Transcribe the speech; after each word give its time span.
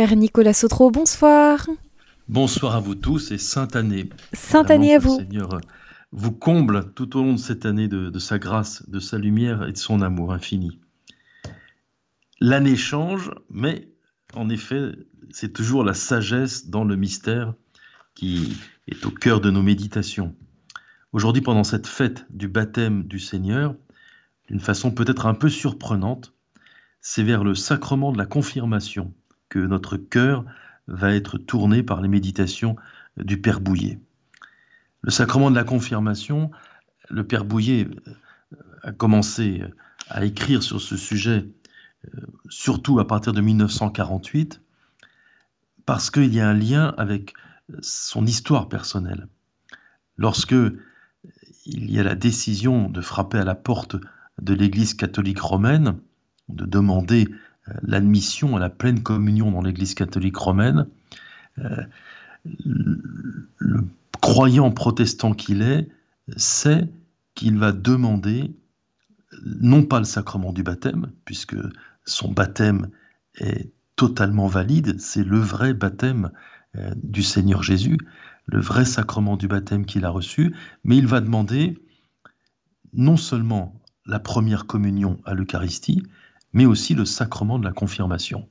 Père 0.00 0.16
Nicolas 0.16 0.54
Sautreau, 0.54 0.90
bonsoir. 0.90 1.66
Bonsoir 2.26 2.74
à 2.74 2.80
vous 2.80 2.94
tous 2.94 3.32
et 3.32 3.36
Sainte 3.36 3.76
Année. 3.76 4.08
Sainte 4.32 4.70
Année 4.70 4.94
à 4.94 4.98
vous. 4.98 5.18
Seigneur 5.18 5.52
euh, 5.52 5.60
vous 6.10 6.32
comble 6.32 6.90
tout 6.94 7.18
au 7.18 7.22
long 7.22 7.34
de 7.34 7.38
cette 7.38 7.66
année 7.66 7.86
de, 7.86 8.18
sa 8.18 8.38
grâce, 8.38 8.88
de 8.88 8.98
sa 8.98 9.18
lumière 9.18 9.68
et 9.68 9.72
de 9.72 9.76
son 9.76 10.00
amour 10.00 10.32
infini. 10.32 10.80
L'année 12.40 12.76
change, 12.76 13.30
mais 13.50 13.90
en 14.32 14.48
effet, 14.48 14.92
c'est 15.28 15.52
toujours 15.52 15.84
la 15.84 15.92
sagesse 15.92 16.68
dans 16.68 16.84
le 16.84 16.96
mystère 16.96 17.52
qui 18.14 18.56
est 18.88 19.04
au 19.04 19.10
cœur 19.10 19.42
de 19.42 19.50
nos 19.50 19.62
méditations. 19.62 20.34
Aujourd'hui, 21.12 21.42
pendant 21.42 21.62
cette 21.62 21.86
fête 21.86 22.24
du 22.30 22.48
baptême 22.48 23.02
du 23.02 23.18
Seigneur, 23.18 23.74
d'une 24.48 24.60
façon 24.60 24.92
peut-être 24.92 25.26
un 25.26 25.34
peu 25.34 25.50
surprenante, 25.50 26.32
c'est 27.02 27.22
vers 27.22 27.44
le 27.44 27.54
sacrement 27.54 28.12
de 28.12 28.18
la 28.18 28.24
confirmation 28.24 29.12
que 29.50 29.58
notre 29.58 29.98
cœur 29.98 30.46
va 30.88 31.14
être 31.14 31.36
tourné 31.36 31.82
par 31.82 32.00
les 32.00 32.08
méditations 32.08 32.76
du 33.18 33.38
Père 33.38 33.60
Bouillet. 33.60 34.00
Le 35.02 35.10
sacrement 35.10 35.50
de 35.50 35.56
la 35.56 35.64
confirmation, 35.64 36.50
le 37.10 37.26
Père 37.26 37.44
Bouillet 37.44 37.86
euh, 38.08 38.12
a 38.82 38.92
commencé 38.92 39.62
à 40.08 40.24
écrire 40.24 40.62
sur 40.62 40.80
ce 40.80 40.96
sujet, 40.96 41.46
euh, 42.06 42.20
surtout 42.48 42.98
à 42.98 43.06
partir 43.06 43.32
de 43.32 43.40
1948, 43.40 44.62
parce 45.84 46.10
qu'il 46.10 46.34
y 46.34 46.40
a 46.40 46.48
un 46.48 46.54
lien 46.54 46.94
avec 46.96 47.34
son 47.82 48.26
histoire 48.26 48.68
personnelle. 48.68 49.28
Lorsque 50.16 50.54
il 51.66 51.90
y 51.90 51.98
a 51.98 52.02
la 52.02 52.14
décision 52.14 52.88
de 52.88 53.00
frapper 53.00 53.38
à 53.38 53.44
la 53.44 53.54
porte 53.54 53.96
de 54.40 54.54
l'Église 54.54 54.94
catholique 54.94 55.40
romaine, 55.40 55.98
de 56.48 56.64
demander 56.64 57.28
l'admission 57.82 58.56
à 58.56 58.60
la 58.60 58.70
pleine 58.70 59.02
communion 59.02 59.50
dans 59.50 59.62
l'Église 59.62 59.94
catholique 59.94 60.36
romaine, 60.36 60.86
euh, 61.58 61.82
le 63.58 63.84
croyant 64.20 64.70
protestant 64.70 65.32
qu'il 65.32 65.62
est 65.62 65.88
sait 66.36 66.88
qu'il 67.34 67.58
va 67.58 67.72
demander 67.72 68.54
non 69.42 69.82
pas 69.82 69.98
le 69.98 70.04
sacrement 70.04 70.52
du 70.52 70.62
baptême, 70.62 71.12
puisque 71.24 71.56
son 72.04 72.32
baptême 72.32 72.88
est 73.38 73.70
totalement 73.96 74.46
valide, 74.46 74.98
c'est 75.00 75.24
le 75.24 75.38
vrai 75.38 75.74
baptême 75.74 76.30
euh, 76.76 76.92
du 77.02 77.22
Seigneur 77.22 77.62
Jésus, 77.62 77.98
le 78.46 78.60
vrai 78.60 78.84
sacrement 78.84 79.36
du 79.36 79.46
baptême 79.48 79.84
qu'il 79.84 80.04
a 80.04 80.10
reçu, 80.10 80.54
mais 80.84 80.96
il 80.96 81.06
va 81.06 81.20
demander 81.20 81.78
non 82.92 83.16
seulement 83.16 83.80
la 84.06 84.18
première 84.18 84.66
communion 84.66 85.20
à 85.24 85.34
l'Eucharistie, 85.34 86.02
mais 86.52 86.66
aussi 86.66 86.94
le 86.94 87.04
sacrement 87.04 87.58
de 87.58 87.64
la 87.64 87.72
confirmation. 87.72 88.48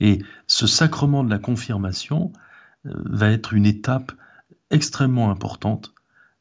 Et 0.00 0.22
ce 0.46 0.66
sacrement 0.66 1.24
de 1.24 1.30
la 1.30 1.38
confirmation 1.38 2.32
euh, 2.86 2.92
va 3.06 3.30
être 3.30 3.54
une 3.54 3.66
étape 3.66 4.12
extrêmement 4.70 5.30
importante 5.30 5.94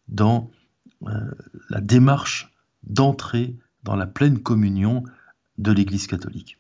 dans 0.08 0.52
euh, 1.08 1.31
la 1.70 1.81
démarche 1.81 2.54
d'entrer 2.84 3.58
dans 3.84 3.95
la 3.95 4.08
pleine 4.08 4.39
communion 4.39 5.04
de 5.58 5.72
l'Église 5.72 6.08
catholique. 6.08 6.58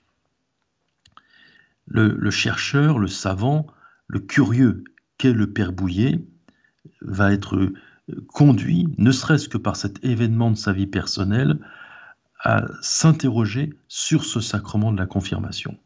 Le, 1.85 2.31
chercheur, 2.31 2.97
le 2.97 3.07
savant, 3.07 3.67
le 4.07 4.19
curieux 4.19 4.83
qu'est 5.17 5.33
le 5.33 5.51
Père 5.51 5.73
Bouillet 5.73 6.25
va 7.01 7.33
être 7.33 7.57
euh, 7.57 7.73
conduit, 8.27 8.87
ne 8.97 9.11
serait-ce 9.11 9.49
que 9.49 9.57
par 9.57 9.75
cet 9.75 10.03
événement 10.03 10.51
de 10.51 10.57
sa 10.57 10.73
vie 10.73 10.87
personnelle, 10.87 11.59
à 12.43 12.65
s'interroger 12.81 13.73
sur 13.87 14.25
ce 14.25 14.41
sacrement 14.41 14.91
de 14.91 14.97
la 14.97 15.05
confirmation. 15.05 15.77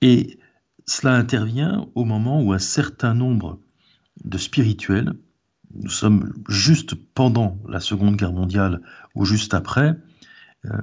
Et 0.00 0.38
cela 0.86 1.14
intervient 1.14 1.88
au 1.94 2.04
moment 2.04 2.40
où 2.42 2.52
un 2.52 2.60
certain 2.60 3.12
nombre 3.12 3.58
de 4.24 4.38
spirituels, 4.38 5.14
nous 5.74 5.90
sommes 5.90 6.32
juste 6.48 6.94
pendant 6.94 7.58
la 7.68 7.80
Seconde 7.80 8.16
Guerre 8.16 8.32
mondiale 8.32 8.80
ou 9.14 9.24
juste 9.24 9.52
après, 9.52 9.96
euh, 10.66 10.80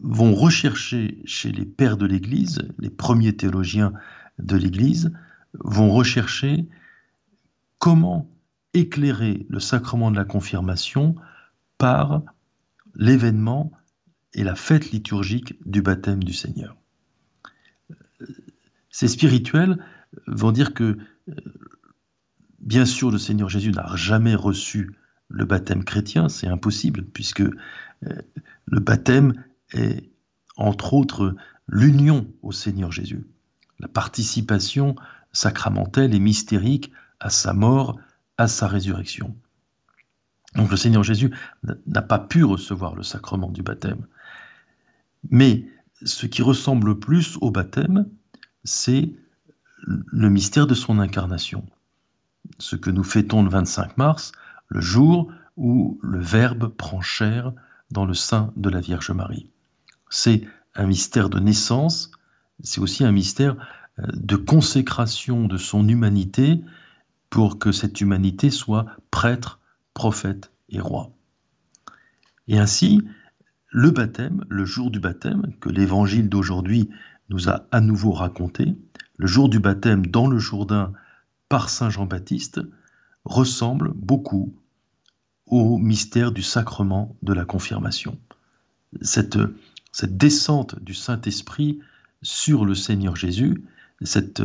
vont 0.00 0.34
rechercher 0.34 1.22
chez 1.24 1.52
les 1.52 1.64
pères 1.64 1.96
de 1.96 2.04
l'Église, 2.04 2.68
les 2.78 2.90
premiers 2.90 3.36
théologiens 3.36 3.92
de 4.38 4.56
l'Église, 4.56 5.12
vont 5.54 5.90
rechercher 5.90 6.68
comment 7.78 8.28
éclairer 8.74 9.46
le 9.48 9.60
sacrement 9.60 10.10
de 10.10 10.16
la 10.16 10.24
confirmation 10.24 11.14
par 11.78 12.22
l'événement 12.98 13.72
et 14.34 14.44
la 14.44 14.54
fête 14.54 14.90
liturgique 14.90 15.54
du 15.64 15.80
baptême 15.80 16.22
du 16.22 16.34
Seigneur. 16.34 16.76
Ces 18.90 19.08
spirituels 19.08 19.78
vont 20.26 20.52
dire 20.52 20.74
que, 20.74 20.98
bien 22.58 22.84
sûr, 22.84 23.10
le 23.10 23.18
Seigneur 23.18 23.48
Jésus 23.48 23.70
n'a 23.70 23.94
jamais 23.94 24.34
reçu 24.34 24.96
le 25.28 25.44
baptême 25.44 25.84
chrétien, 25.84 26.28
c'est 26.28 26.46
impossible, 26.46 27.04
puisque 27.04 27.42
euh, 27.42 27.52
le 28.66 28.80
baptême 28.80 29.44
est, 29.72 30.10
entre 30.56 30.94
autres, 30.94 31.36
l'union 31.68 32.32
au 32.42 32.50
Seigneur 32.50 32.90
Jésus, 32.90 33.26
la 33.78 33.88
participation 33.88 34.96
sacramentelle 35.32 36.14
et 36.14 36.18
mystérique 36.18 36.92
à 37.20 37.30
sa 37.30 37.52
mort, 37.52 38.00
à 38.38 38.48
sa 38.48 38.66
résurrection. 38.66 39.36
Donc 40.54 40.70
le 40.70 40.76
Seigneur 40.76 41.02
Jésus 41.02 41.34
n'a 41.86 42.02
pas 42.02 42.18
pu 42.18 42.44
recevoir 42.44 42.94
le 42.94 43.02
sacrement 43.02 43.50
du 43.50 43.62
baptême. 43.62 44.06
Mais 45.30 45.66
ce 46.02 46.26
qui 46.26 46.42
ressemble 46.42 46.98
plus 46.98 47.36
au 47.40 47.50
baptême, 47.50 48.06
c'est 48.64 49.12
le 49.84 50.28
mystère 50.30 50.66
de 50.66 50.74
son 50.74 50.98
incarnation. 50.98 51.64
Ce 52.58 52.76
que 52.76 52.90
nous 52.90 53.04
fêtons 53.04 53.42
le 53.42 53.50
25 53.50 53.96
mars, 53.98 54.32
le 54.68 54.80
jour 54.80 55.30
où 55.56 55.98
le 56.02 56.20
Verbe 56.20 56.68
prend 56.68 57.00
chair 57.00 57.52
dans 57.90 58.04
le 58.04 58.14
sein 58.14 58.52
de 58.56 58.70
la 58.70 58.80
Vierge 58.80 59.10
Marie. 59.10 59.50
C'est 60.10 60.46
un 60.74 60.86
mystère 60.86 61.30
de 61.30 61.40
naissance, 61.40 62.10
c'est 62.62 62.80
aussi 62.80 63.04
un 63.04 63.12
mystère 63.12 63.56
euh, 63.98 64.06
de 64.14 64.36
consécration 64.36 65.46
de 65.46 65.56
son 65.56 65.86
humanité 65.88 66.60
pour 67.30 67.58
que 67.58 67.72
cette 67.72 68.00
humanité 68.00 68.50
soit 68.50 68.86
prêtre, 69.10 69.58
prophète 69.94 70.52
et 70.68 70.80
roi. 70.80 71.10
Et 72.46 72.58
ainsi, 72.58 73.02
le 73.70 73.90
baptême, 73.90 74.44
le 74.48 74.64
jour 74.64 74.90
du 74.90 75.00
baptême, 75.00 75.52
que 75.60 75.68
l'évangile 75.68 76.28
d'aujourd'hui 76.28 76.88
nous 77.28 77.48
a 77.48 77.66
à 77.70 77.80
nouveau 77.80 78.12
raconté, 78.12 78.76
le 79.16 79.26
jour 79.26 79.48
du 79.48 79.58
baptême 79.58 80.06
dans 80.06 80.26
le 80.26 80.38
Jourdain 80.38 80.92
par 81.48 81.68
Saint 81.68 81.90
Jean-Baptiste, 81.90 82.60
ressemble 83.24 83.92
beaucoup 83.94 84.54
au 85.46 85.78
mystère 85.78 86.32
du 86.32 86.42
sacrement 86.42 87.16
de 87.22 87.32
la 87.32 87.44
confirmation. 87.44 88.18
Cette, 89.02 89.38
cette 89.92 90.16
descente 90.16 90.82
du 90.82 90.94
Saint-Esprit 90.94 91.80
sur 92.22 92.64
le 92.64 92.74
Seigneur 92.74 93.16
Jésus, 93.16 93.64
cette 94.02 94.42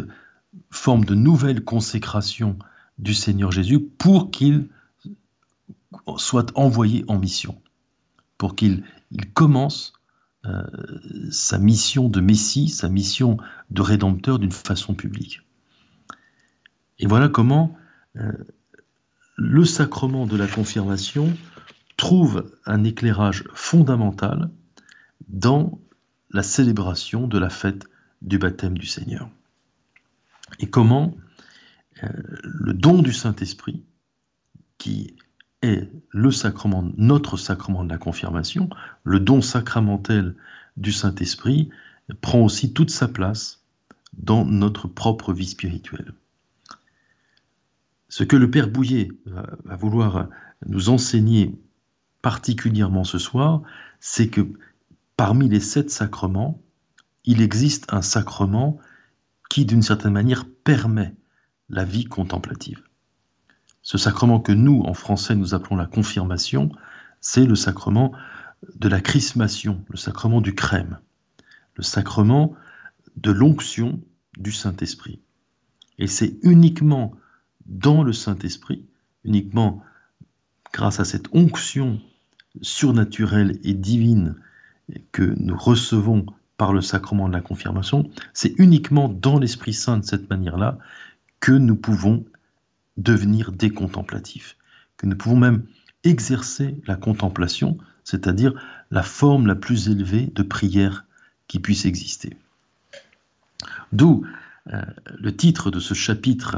forme 0.69 1.05
de 1.05 1.15
nouvelle 1.15 1.63
consécration 1.63 2.57
du 2.97 3.13
Seigneur 3.13 3.51
Jésus 3.51 3.79
pour 3.79 4.31
qu'il 4.31 4.67
soit 6.17 6.51
envoyé 6.55 7.03
en 7.07 7.19
mission, 7.19 7.61
pour 8.37 8.55
qu'il 8.55 8.83
il 9.11 9.31
commence 9.31 9.93
euh, 10.45 10.63
sa 11.31 11.57
mission 11.57 12.09
de 12.09 12.19
Messie, 12.19 12.67
sa 12.67 12.89
mission 12.89 13.37
de 13.69 13.81
Rédempteur 13.81 14.39
d'une 14.39 14.51
façon 14.51 14.93
publique. 14.93 15.41
Et 16.99 17.07
voilà 17.07 17.29
comment 17.29 17.77
euh, 18.17 18.31
le 19.37 19.65
sacrement 19.65 20.25
de 20.25 20.35
la 20.35 20.47
confirmation 20.47 21.33
trouve 21.95 22.51
un 22.65 22.83
éclairage 22.83 23.45
fondamental 23.53 24.49
dans 25.27 25.79
la 26.31 26.43
célébration 26.43 27.27
de 27.27 27.37
la 27.37 27.49
fête 27.49 27.85
du 28.21 28.37
baptême 28.37 28.77
du 28.77 28.87
Seigneur. 28.87 29.29
Et 30.59 30.69
comment 30.69 31.16
euh, 32.03 32.07
le 32.43 32.73
don 32.73 33.01
du 33.01 33.13
Saint-Esprit, 33.13 33.84
qui 34.78 35.16
est 35.63 35.89
le 36.09 36.31
sacrement, 36.31 36.91
notre 36.97 37.37
sacrement 37.37 37.83
de 37.83 37.89
la 37.89 37.97
confirmation, 37.97 38.69
le 39.03 39.19
don 39.19 39.41
sacramentel 39.41 40.35
du 40.77 40.91
Saint-Esprit, 40.91 41.69
prend 42.21 42.41
aussi 42.41 42.73
toute 42.73 42.91
sa 42.91 43.07
place 43.07 43.63
dans 44.17 44.45
notre 44.45 44.87
propre 44.87 45.33
vie 45.33 45.47
spirituelle. 45.47 46.13
Ce 48.09 48.23
que 48.23 48.35
le 48.35 48.51
Père 48.51 48.69
Bouillet 48.69 49.09
va, 49.25 49.75
vouloir 49.75 50.29
nous 50.67 50.89
enseigner 50.89 51.57
particulièrement 52.21 53.03
ce 53.03 53.17
soir, 53.17 53.63
c'est 53.99 54.27
que 54.27 54.47
parmi 55.17 55.49
les 55.49 55.59
sept 55.59 55.89
sacrements, 55.89 56.61
il 57.25 57.41
existe 57.41 57.91
un 57.91 58.01
sacrement 58.01 58.77
qui, 59.49 59.65
d'une 59.65 59.81
certaine 59.81 60.13
manière, 60.13 60.45
permet 60.63 61.15
la 61.69 61.85
vie 61.85 62.05
contemplative. 62.05 62.83
Ce 63.84 63.97
sacrement 63.97 64.40
que 64.40 64.53
nous, 64.53 64.82
en 64.82 64.94
français, 64.94 65.35
nous 65.35 65.53
appelons 65.53 65.76
la 65.76 65.85
confirmation, 65.85 66.72
c'est 67.20 67.46
le 67.46 67.56
sacrement 67.56 68.14
de 68.76 68.88
la 68.88 69.02
chrismation, 69.02 69.84
le 69.90 69.97
sacrement 69.97 70.40
du 70.40 70.56
crème, 70.56 71.00
le 71.76 71.84
sacrement 71.84 72.56
de 73.18 73.32
l'onction 73.32 74.00
du 74.38 74.53
Saint-Esprit. 74.53 75.20
Et 76.00 76.08
c'est 76.08 76.38
uniquement 76.44 77.14
dans 77.66 78.03
le 78.03 78.14
Saint-Esprit, 78.14 78.85
uniquement 79.26 79.84
grâce 80.72 81.00
à 81.00 81.06
cette 81.06 81.28
onction 81.34 82.00
surnaturelle 82.62 83.59
et 83.64 83.74
divine 83.74 84.35
que 85.12 85.35
nous 85.38 85.58
recevons 85.58 86.26
par 86.58 86.72
le 86.72 86.82
sacrement 86.82 87.28
de 87.28 87.34
la 87.34 87.41
confirmation, 87.41 88.09
c'est 88.34 88.53
uniquement 88.58 89.09
dans 89.09 89.40
l'Esprit 89.40 89.74
Saint 89.74 89.97
de 89.97 90.06
cette 90.06 90.30
manière-là 90.30 90.78
que 91.40 91.52
nous 91.52 91.76
pouvons 91.76 92.26
devenir 92.97 93.51
des 93.51 93.69
contemplatifs, 93.69 94.57
que 94.97 95.05
nous 95.05 95.16
pouvons 95.16 95.37
même 95.37 95.66
exercer 96.03 96.75
la 96.85 96.95
contemplation, 96.95 97.78
c'est-à-dire 98.03 98.53
la 98.91 99.03
forme 99.03 99.47
la 99.47 99.55
plus 99.55 99.90
élevée 99.90 100.31
de 100.34 100.43
prière 100.43 101.05
qui 101.47 101.59
puisse 101.59 101.85
exister. 101.85 102.37
D'où 103.91 104.25
euh, 104.72 104.81
le 105.19 105.35
titre 105.35 105.72
de 105.72 105.79
ce 105.79 105.93
chapitre 105.93 106.57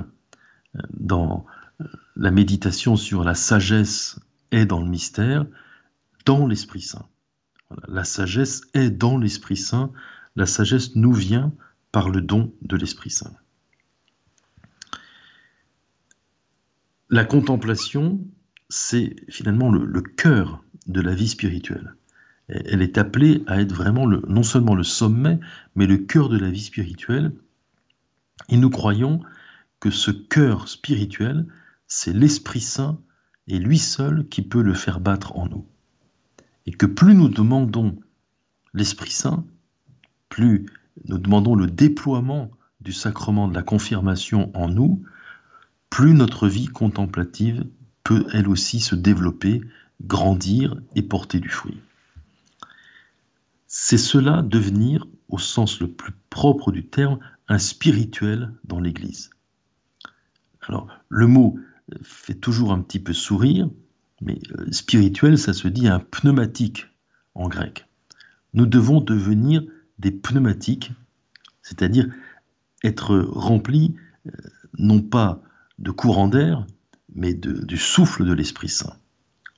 euh, 0.75 0.79
dans 0.91 1.45
euh, 1.81 1.85
la 2.15 2.31
méditation 2.31 2.95
sur 2.95 3.23
la 3.23 3.35
sagesse 3.35 4.19
est 4.51 4.65
dans 4.65 4.81
le 4.81 4.89
mystère, 4.89 5.45
dans 6.25 6.47
l'Esprit 6.47 6.81
Saint. 6.81 7.07
la 7.87 8.03
sagesse 8.03 8.61
est 8.73 8.89
dans 8.89 9.17
l'Esprit 9.17 9.57
Saint, 9.57 9.91
la 10.35 10.45
sagesse 10.45 10.95
nous 10.95 11.13
vient 11.13 11.53
par 11.91 12.09
le 12.09 12.21
don 12.21 12.53
de 12.61 12.75
l'Esprit 12.75 13.09
Saint. 13.09 13.33
La 17.09 17.23
contemplation, 17.23 18.19
c'est 18.69 19.15
finalement 19.29 19.71
le, 19.71 20.01
cœur 20.01 20.63
de 20.87 21.01
la 21.01 21.13
vie 21.13 21.27
spirituelle. 21.27 21.95
Elle 22.47 22.81
est 22.81 22.97
appelée 22.97 23.43
à 23.47 23.61
être 23.61 23.73
vraiment 23.73 24.07
non 24.07 24.43
seulement 24.43 24.75
le 24.75 24.83
sommet, 24.83 25.39
mais 25.75 25.85
le 25.85 25.97
cœur 25.97 26.29
de 26.29 26.37
la 26.37 26.49
vie 26.49 26.61
spirituelle. 26.61 27.31
Et 28.49 28.57
nous 28.57 28.69
croyons 28.69 29.21
que 29.79 29.91
ce 29.91 30.11
cœur 30.11 30.67
spirituel, 30.67 31.45
c'est 31.87 32.13
l'Esprit 32.13 32.61
Saint 32.61 32.99
et 33.47 33.59
lui 33.59 33.77
seul 33.77 34.27
qui 34.27 34.41
peut 34.41 34.63
le 34.63 34.73
faire 34.73 34.99
battre 34.99 35.37
en 35.37 35.47
nous. 35.47 35.65
Et 36.65 36.71
que 36.71 36.87
plus 36.87 37.13
nous 37.13 37.29
demandons 37.29 37.99
l'Esprit 38.73 39.11
Saint, 39.11 39.45
plus 40.29 40.65
nous 41.05 41.19
demandons 41.19 41.55
le 41.55 41.67
déploiement 41.67 42.49
du 42.81 42.93
sacrement 42.93 43.47
de 43.47 43.53
la 43.53 43.63
confirmation 43.63 44.51
en 44.55 44.69
nous, 44.69 45.03
plus 45.89 46.13
notre 46.13 46.47
vie 46.47 46.67
contemplative 46.67 47.65
peut 48.03 48.25
elle 48.33 48.47
aussi 48.47 48.79
se 48.79 48.95
développer, 48.95 49.61
grandir 50.01 50.79
et 50.95 51.01
porter 51.01 51.39
du 51.39 51.49
fruit. 51.49 51.79
C'est 53.67 53.97
cela 53.97 54.41
devenir, 54.41 55.07
au 55.29 55.37
sens 55.37 55.79
le 55.79 55.89
plus 55.89 56.13
propre 56.29 56.71
du 56.71 56.85
terme, 56.85 57.19
un 57.47 57.59
spirituel 57.59 58.53
dans 58.63 58.79
l'Église. 58.79 59.31
Alors, 60.67 60.87
le 61.09 61.27
mot 61.27 61.59
fait 62.01 62.35
toujours 62.35 62.71
un 62.71 62.81
petit 62.81 62.99
peu 62.99 63.13
sourire, 63.13 63.69
mais 64.21 64.39
euh, 64.57 64.71
spirituel, 64.71 65.37
ça 65.37 65.53
se 65.53 65.67
dit 65.67 65.87
un 65.87 65.99
pneumatique 65.99 66.87
en 67.35 67.47
grec. 67.47 67.87
Nous 68.53 68.65
devons 68.65 69.01
devenir 69.01 69.63
des 69.99 70.11
pneumatiques, 70.11 70.91
c'est-à-dire 71.61 72.07
être 72.83 73.17
remplis 73.17 73.95
euh, 74.27 74.31
non 74.77 75.01
pas 75.01 75.41
de 75.79 75.91
courant 75.91 76.27
d'air, 76.27 76.65
mais 77.13 77.33
du 77.33 77.77
souffle 77.77 78.25
de 78.25 78.33
l'Esprit 78.33 78.69
Saint, 78.69 78.97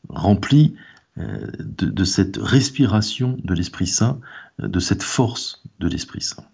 remplis 0.10 0.76
euh, 1.18 1.48
de, 1.60 2.04
cette 2.04 2.38
respiration 2.38 3.38
de 3.44 3.54
l'Esprit 3.54 3.88
Saint, 3.88 4.20
de 4.60 4.80
cette 4.80 5.04
force 5.04 5.64
de 5.80 5.88
l'Esprit 5.88 6.22
Saint. 6.22 6.46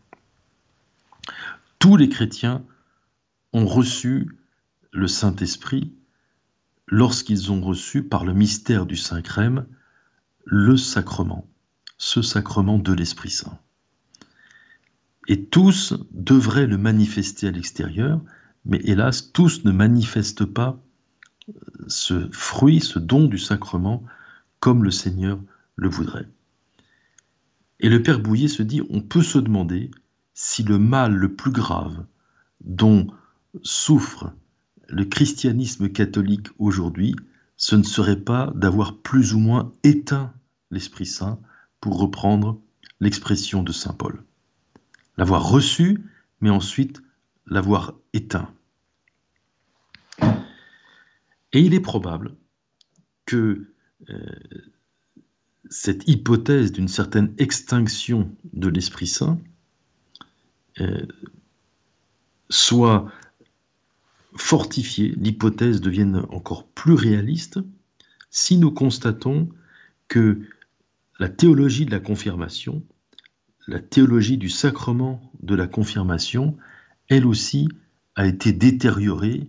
Tous 1.79 1.97
les 1.97 2.07
chrétiens 2.07 2.63
ont 3.51 3.65
reçu 3.65 4.37
le 4.91 5.07
Saint-Esprit 5.07 5.91
lorsqu'ils 6.87 7.51
ont 7.51 7.61
reçu 7.61 8.03
par 8.03 8.23
le 8.23 8.33
mystère 8.33 8.85
du 8.85 8.95
Saint-Crème 8.95 9.65
le 10.45 10.77
sacrement, 10.77 11.45
ce 11.97 12.21
sacrement 12.21 12.79
de 12.79 12.93
l'Esprit 12.93 13.31
Saint. 13.31 13.59
Et 15.27 15.45
tous 15.45 15.93
devraient 16.11 16.67
le 16.67 16.77
manifester 16.77 17.47
à 17.47 17.51
l'extérieur, 17.51 18.21
mais 18.65 18.79
hélas, 18.83 19.31
tous 19.31 19.65
ne 19.65 19.71
manifestent 19.71 20.45
pas 20.45 20.79
euh, 21.49 21.53
ce 21.87 22.29
fruit, 22.31 22.79
ce 22.79 22.99
don 22.99 23.25
du 23.25 23.37
sacrement, 23.37 24.03
comme 24.59 24.83
le 24.83 24.91
Seigneur 24.91 25.39
le 25.75 25.89
voudrait. 25.89 26.27
Et 27.79 27.89
le 27.89 28.01
Père 28.01 28.19
Bouillet 28.19 28.47
se 28.47 28.63
dit, 28.63 28.81
on 28.89 29.01
peut 29.01 29.23
se 29.23 29.39
demander 29.39 29.91
si 30.33 30.63
le 30.63 30.79
mal 30.79 31.13
le 31.13 31.33
plus 31.33 31.51
grave 31.51 32.05
dont 32.61 33.07
souffre 33.61 34.31
le 34.87 35.05
christianisme 35.05 35.89
catholique 35.89 36.47
aujourd'hui, 36.59 37.15
ce 37.57 37.75
ne 37.75 37.83
serait 37.83 38.19
pas 38.19 38.51
d'avoir 38.55 38.97
plus 38.97 39.33
ou 39.33 39.39
moins 39.39 39.71
éteint 39.83 40.33
l'Esprit 40.71 41.05
Saint, 41.05 41.39
pour 41.79 41.99
reprendre 41.99 42.61
l'expression 42.99 43.61
de 43.61 43.71
Saint 43.71 43.93
Paul. 43.93 44.23
L'avoir 45.17 45.47
reçu, 45.47 46.01
mais 46.39 46.49
ensuite 46.49 47.01
l'avoir 47.45 47.95
éteint. 48.13 48.53
Et 51.51 51.61
il 51.61 51.73
est 51.73 51.79
probable 51.79 52.35
que 53.25 53.67
euh, 54.09 54.15
cette 55.69 56.07
hypothèse 56.07 56.71
d'une 56.71 56.87
certaine 56.87 57.33
extinction 57.37 58.35
de 58.53 58.69
l'Esprit 58.69 59.07
Saint 59.07 59.39
euh, 60.79 61.05
soit 62.49 63.11
fortifiée, 64.35 65.13
l'hypothèse 65.17 65.79
devienne 65.81 66.25
encore 66.29 66.65
plus 66.67 66.93
réaliste 66.93 67.59
si 68.31 68.57
nous 68.57 68.71
constatons 68.71 69.49
que 70.07 70.41
la 71.19 71.29
théologie 71.29 71.85
de 71.85 71.91
la 71.91 71.99
confirmation, 71.99 72.83
la 73.67 73.79
théologie 73.79 74.37
du 74.37 74.49
sacrement 74.49 75.31
de 75.41 75.55
la 75.55 75.67
confirmation, 75.67 76.57
elle 77.13 77.27
aussi 77.27 77.69
a 78.15 78.25
été 78.25 78.51
détériorée 78.53 79.47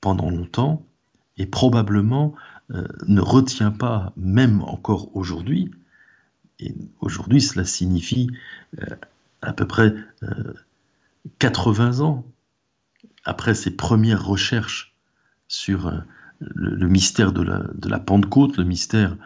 pendant 0.00 0.30
longtemps 0.30 0.84
et 1.36 1.46
probablement 1.46 2.34
euh, 2.72 2.86
ne 3.06 3.20
retient 3.20 3.70
pas, 3.70 4.12
même 4.16 4.62
encore 4.62 5.14
aujourd'hui, 5.16 5.70
et 6.60 6.74
aujourd'hui 7.00 7.40
cela 7.40 7.64
signifie 7.64 8.30
euh, 8.80 8.86
à 9.42 9.52
peu 9.52 9.66
près 9.66 9.94
80 11.38 12.00
euh, 12.00 12.04
ans 12.04 12.24
après 13.24 13.54
ses 13.54 13.70
premières 13.70 14.24
recherches 14.24 14.94
sur 15.48 15.92
le, 16.40 16.88
mystère 16.88 17.32
de 17.32 17.42
la, 17.42 17.98
Pentecôte, 17.98 18.56
le 18.56 18.64
mystère 18.64 19.16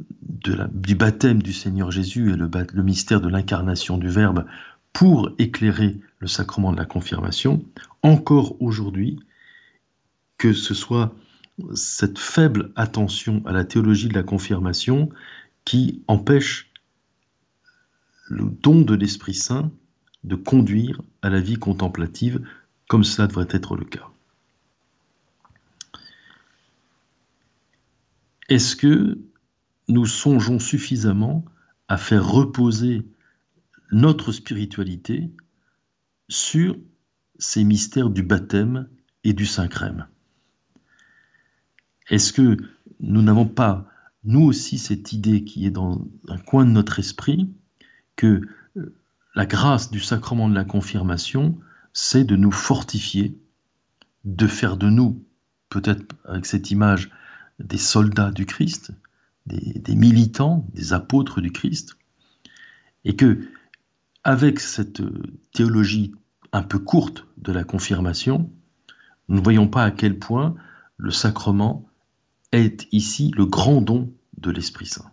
du 0.00 0.94
baptême 0.94 1.42
du 1.42 1.52
Seigneur 1.52 1.90
Jésus 1.90 2.32
et 2.32 2.36
le, 2.36 2.50
le 2.72 2.82
mystère 2.82 3.20
de 3.20 3.28
l'incarnation 3.28 3.98
du 3.98 4.08
Verbe 4.08 4.44
pour 4.96 5.28
éclairer 5.36 6.00
le 6.20 6.26
sacrement 6.26 6.72
de 6.72 6.78
la 6.78 6.86
confirmation, 6.86 7.62
encore 8.02 8.56
aujourd'hui, 8.62 9.20
que 10.38 10.54
ce 10.54 10.72
soit 10.72 11.14
cette 11.74 12.18
faible 12.18 12.72
attention 12.76 13.42
à 13.44 13.52
la 13.52 13.66
théologie 13.66 14.08
de 14.08 14.14
la 14.14 14.22
confirmation 14.22 15.10
qui 15.66 16.02
empêche 16.08 16.72
le 18.30 18.44
don 18.46 18.80
de 18.80 18.94
l'Esprit 18.94 19.34
Saint 19.34 19.70
de 20.24 20.34
conduire 20.34 21.02
à 21.20 21.28
la 21.28 21.40
vie 21.42 21.56
contemplative 21.56 22.40
comme 22.88 23.04
cela 23.04 23.28
devrait 23.28 23.48
être 23.50 23.76
le 23.76 23.84
cas. 23.84 24.08
Est-ce 28.48 28.74
que 28.76 29.18
nous 29.88 30.06
songeons 30.06 30.58
suffisamment 30.58 31.44
à 31.86 31.98
faire 31.98 32.26
reposer 32.26 33.02
notre 33.92 34.32
spiritualité 34.32 35.30
sur 36.28 36.76
ces 37.38 37.64
mystères 37.64 38.10
du 38.10 38.22
baptême 38.22 38.88
et 39.24 39.32
du 39.32 39.46
Saint-Crème. 39.46 40.06
Est-ce 42.08 42.32
que 42.32 42.56
nous 43.00 43.22
n'avons 43.22 43.46
pas, 43.46 43.88
nous 44.24 44.42
aussi, 44.42 44.78
cette 44.78 45.12
idée 45.12 45.44
qui 45.44 45.66
est 45.66 45.70
dans 45.70 46.06
un 46.28 46.38
coin 46.38 46.64
de 46.64 46.70
notre 46.70 46.98
esprit, 46.98 47.50
que 48.16 48.42
euh, 48.76 48.94
la 49.34 49.46
grâce 49.46 49.90
du 49.90 50.00
sacrement 50.00 50.48
de 50.48 50.54
la 50.54 50.64
confirmation, 50.64 51.58
c'est 51.92 52.24
de 52.24 52.36
nous 52.36 52.52
fortifier, 52.52 53.38
de 54.24 54.46
faire 54.46 54.76
de 54.76 54.88
nous, 54.88 55.24
peut-être 55.68 56.14
avec 56.24 56.46
cette 56.46 56.70
image, 56.70 57.10
des 57.58 57.78
soldats 57.78 58.30
du 58.30 58.46
Christ, 58.46 58.92
des, 59.46 59.94
militants, 59.94 60.66
des 60.74 60.92
apôtres 60.92 61.40
du 61.40 61.52
Christ, 61.52 61.96
et 63.04 63.14
que, 63.14 63.48
avec 64.26 64.58
cette 64.58 65.02
théologie 65.52 66.12
un 66.50 66.64
peu 66.64 66.80
courte 66.80 67.28
de 67.38 67.52
la 67.52 67.62
confirmation, 67.62 68.50
nous 69.28 69.36
ne 69.36 69.40
voyons 69.40 69.68
pas 69.68 69.84
à 69.84 69.92
quel 69.92 70.18
point 70.18 70.56
le 70.96 71.12
sacrement 71.12 71.88
est 72.50 72.88
ici 72.90 73.30
le 73.36 73.46
grand 73.46 73.80
don 73.80 74.12
de 74.38 74.50
l'Esprit 74.50 74.86
Saint. 74.86 75.12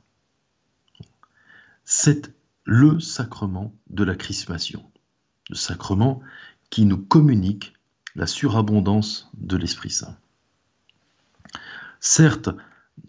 C'est 1.86 2.34
le 2.63 3.00
sacrement 3.00 3.75
de 3.91 4.03
la 4.03 4.15
chrismation, 4.15 4.84
le 5.51 5.55
sacrement 5.55 6.20
qui 6.72 6.86
nous 6.86 6.98
communique 6.98 7.75
la 8.15 8.25
surabondance 8.25 9.29
de 9.36 9.58
l'Esprit 9.58 9.91
Saint. 9.91 10.17
Certes, 12.00 12.50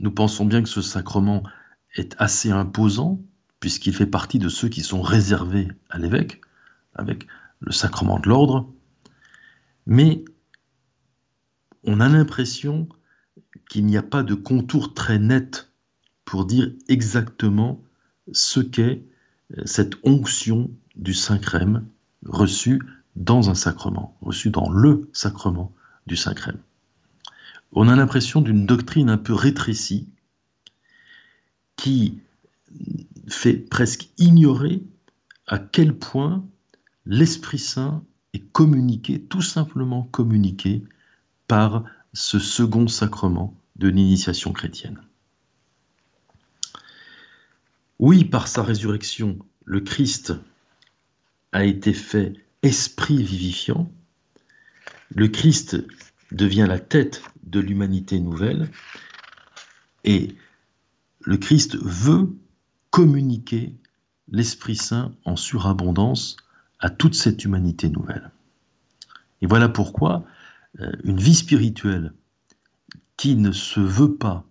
nous 0.01 0.11
pensons 0.11 0.45
bien 0.45 0.63
que 0.63 0.69
ce 0.69 0.83
sacrement 0.83 1.45
est 1.95 2.15
assez 2.19 2.51
imposant, 2.51 3.23
puisqu'il 3.65 3.95
fait 3.95 4.05
partie 4.05 4.39
de 4.39 4.51
ceux 4.51 4.69
qui 4.69 4.83
sont 4.83 5.01
réservés 5.01 5.69
à 5.89 5.97
l'évêque, 5.97 6.43
avec 6.95 7.27
le 7.61 7.73
sacrement 7.73 8.19
de 8.19 8.29
l'ordre, 8.29 8.71
mais 9.87 10.23
on 11.83 11.99
a 11.99 12.11
l'impression 12.11 12.87
qu'il 13.71 13.87
n'y 13.87 13.97
a 13.97 14.03
pas 14.03 14.23
de 14.23 14.35
contour 14.35 14.93
très 14.93 15.19
net 15.19 15.71
pour 16.27 16.45
dire 16.45 16.73
exactement 16.89 17.83
ce 18.33 18.61
qu'est 18.61 19.03
euh, 19.57 19.63
cette 19.65 19.95
onction 20.03 20.71
du 20.95 21.15
Saint-Crème 21.15 21.87
reçue 22.27 22.83
dans 23.17 23.49
un 23.49 23.55
sacrement, 23.55 24.15
reçue 24.21 24.51
dans 24.51 24.69
le 24.69 25.09
sacrement 25.15 25.73
du 26.07 26.17
Saint-Crème. 26.17 26.61
On 27.73 27.89
a 27.89 27.97
l'impression 27.97 28.43
d'une 28.43 28.67
doctrine 28.67 29.09
un 29.09 29.17
peu 29.17 29.33
rétrécie 29.33 30.07
qui 31.77 32.19
fait 33.29 33.55
presque 33.55 34.09
ignorer 34.19 34.83
à 35.47 35.59
quel 35.59 35.97
point 35.97 36.47
l'Esprit 37.07 37.59
Saint 37.59 38.05
est 38.33 38.51
communiqué, 38.53 39.23
tout 39.23 39.43
simplement 39.43 40.05
communiqué, 40.05 40.85
par 41.47 41.85
ce 42.13 42.39
second 42.39 42.89
sacrement 42.89 43.55
de 43.77 43.89
l'initiation 43.89 44.53
chrétienne. 44.53 45.01
Oui, 47.99 48.25
par 48.25 48.49
sa 48.49 48.63
résurrection, 48.63 49.39
le 49.65 49.81
Christ 49.81 50.35
a 51.53 51.65
été 51.65 51.93
fait 51.93 52.35
esprit 52.63 53.23
vivifiant. 53.23 53.91
Le 55.15 55.29
Christ 55.29 55.77
devient 56.33 56.67
la 56.69 56.81
tête 56.81 57.23
de 57.45 57.61
l'humanité 57.61 58.19
nouvelle 58.19 58.69
et 60.03 60.35
le 61.21 61.37
Christ 61.37 61.77
veut 61.77 62.35
communiquer 62.95 63.75
l'Esprit 64.29 64.77
Saint 64.77 65.17
en 65.25 65.35
surabondance 65.35 66.37
à 66.79 66.91
toute 66.91 67.17
cette 67.17 67.45
humanité 67.45 67.89
nouvelle. 67.89 68.31
Et 69.43 69.49
voilà 69.49 69.69
pourquoi 69.69 70.25
euh, 70.79 70.93
une 71.03 71.19
vie 71.19 71.35
spirituelle 71.35 72.13
qui 73.17 73.35
ne 73.35 73.51
se 73.51 73.81
veut 73.81 74.15
pas 74.15 74.47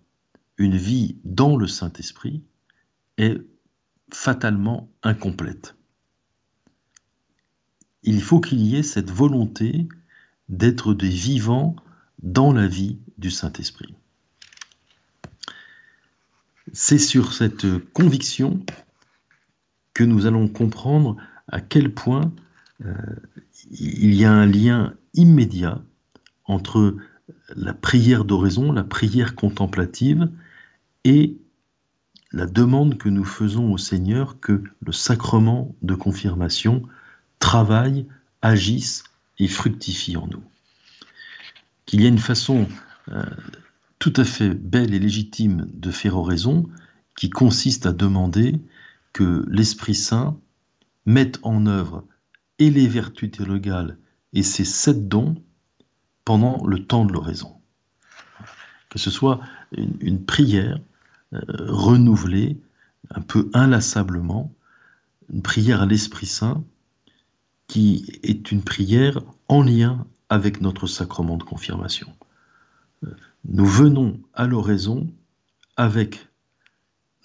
une 0.58 0.76
vie 0.76 1.16
dans 1.24 1.56
le 1.56 1.66
Saint-Esprit 1.66 2.42
est 3.16 3.40
fatalement 4.12 4.90
incomplète. 5.02 5.74
Il 8.02 8.20
faut 8.20 8.40
qu'il 8.40 8.60
y 8.60 8.76
ait 8.76 8.82
cette 8.82 9.10
volonté 9.10 9.88
d'être 10.50 10.92
des 10.92 11.08
vivants 11.08 11.76
dans 12.22 12.52
la 12.52 12.66
vie 12.66 12.98
du 13.16 13.30
Saint-Esprit. 13.30 13.94
C'est 16.74 16.98
sur 16.98 17.32
cette 17.32 17.66
conviction 17.92 18.64
que 19.94 20.02
nous 20.02 20.26
allons 20.26 20.48
comprendre 20.48 21.16
à 21.46 21.60
quel 21.60 21.94
point 21.94 22.32
euh, 22.84 22.92
il 23.70 24.12
y 24.14 24.24
a 24.24 24.32
un 24.32 24.46
lien 24.46 24.94
immédiat 25.14 25.80
entre 26.46 26.96
la 27.54 27.74
prière 27.74 28.24
d'oraison, 28.24 28.72
la 28.72 28.82
prière 28.82 29.36
contemplative 29.36 30.28
et 31.04 31.36
la 32.32 32.46
demande 32.46 32.98
que 32.98 33.08
nous 33.08 33.24
faisons 33.24 33.72
au 33.72 33.78
Seigneur 33.78 34.40
que 34.40 34.64
le 34.84 34.92
sacrement 34.92 35.76
de 35.82 35.94
confirmation 35.94 36.82
travaille, 37.38 38.04
agisse 38.42 39.04
et 39.38 39.46
fructifie 39.46 40.16
en 40.16 40.26
nous. 40.26 40.42
Qu'il 41.86 42.02
y 42.02 42.06
a 42.06 42.08
une 42.08 42.18
façon 42.18 42.66
euh, 43.12 43.24
tout 44.04 44.20
à 44.20 44.24
fait 44.24 44.50
belle 44.50 44.92
et 44.92 44.98
légitime 44.98 45.66
de 45.72 45.90
faire 45.90 46.18
oraison 46.18 46.68
qui 47.16 47.30
consiste 47.30 47.86
à 47.86 47.92
demander 47.94 48.60
que 49.14 49.46
l'Esprit 49.48 49.94
Saint 49.94 50.38
mette 51.06 51.38
en 51.42 51.64
œuvre 51.64 52.04
et 52.58 52.68
les 52.68 52.86
vertus 52.86 53.30
théologales 53.30 53.96
et 54.34 54.42
ses 54.42 54.66
sept 54.66 55.08
dons 55.08 55.36
pendant 56.26 56.66
le 56.66 56.84
temps 56.84 57.06
de 57.06 57.14
l'oraison. 57.14 57.56
Que 58.90 58.98
ce 58.98 59.10
soit 59.10 59.40
une, 59.72 60.22
prière 60.22 60.78
euh, 61.32 61.40
renouvelée, 61.60 62.60
un 63.08 63.22
peu 63.22 63.48
inlassablement, 63.54 64.52
une 65.32 65.40
prière 65.40 65.80
à 65.80 65.86
l'Esprit 65.86 66.26
Saint, 66.26 66.62
qui 67.68 68.20
est 68.22 68.52
une 68.52 68.62
prière 68.62 69.22
en 69.48 69.62
lien 69.62 70.06
avec 70.28 70.60
notre 70.60 70.86
sacrement 70.86 71.38
de 71.38 71.42
confirmation. 71.42 72.14
Nous 73.46 73.66
venons 73.66 74.20
à 74.32 74.46
l'oraison 74.46 75.06
avec 75.76 76.28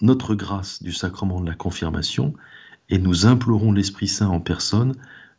notre 0.00 0.34
grâce 0.34 0.82
du 0.82 0.92
sacrement 0.92 1.40
de 1.40 1.48
la 1.48 1.54
confirmation 1.54 2.34
et 2.88 2.98
nous 2.98 3.26
implorons 3.26 3.72
l'Esprit 3.72 4.08
Saint 4.08 4.28
en 4.28 4.40
personne 4.40 4.94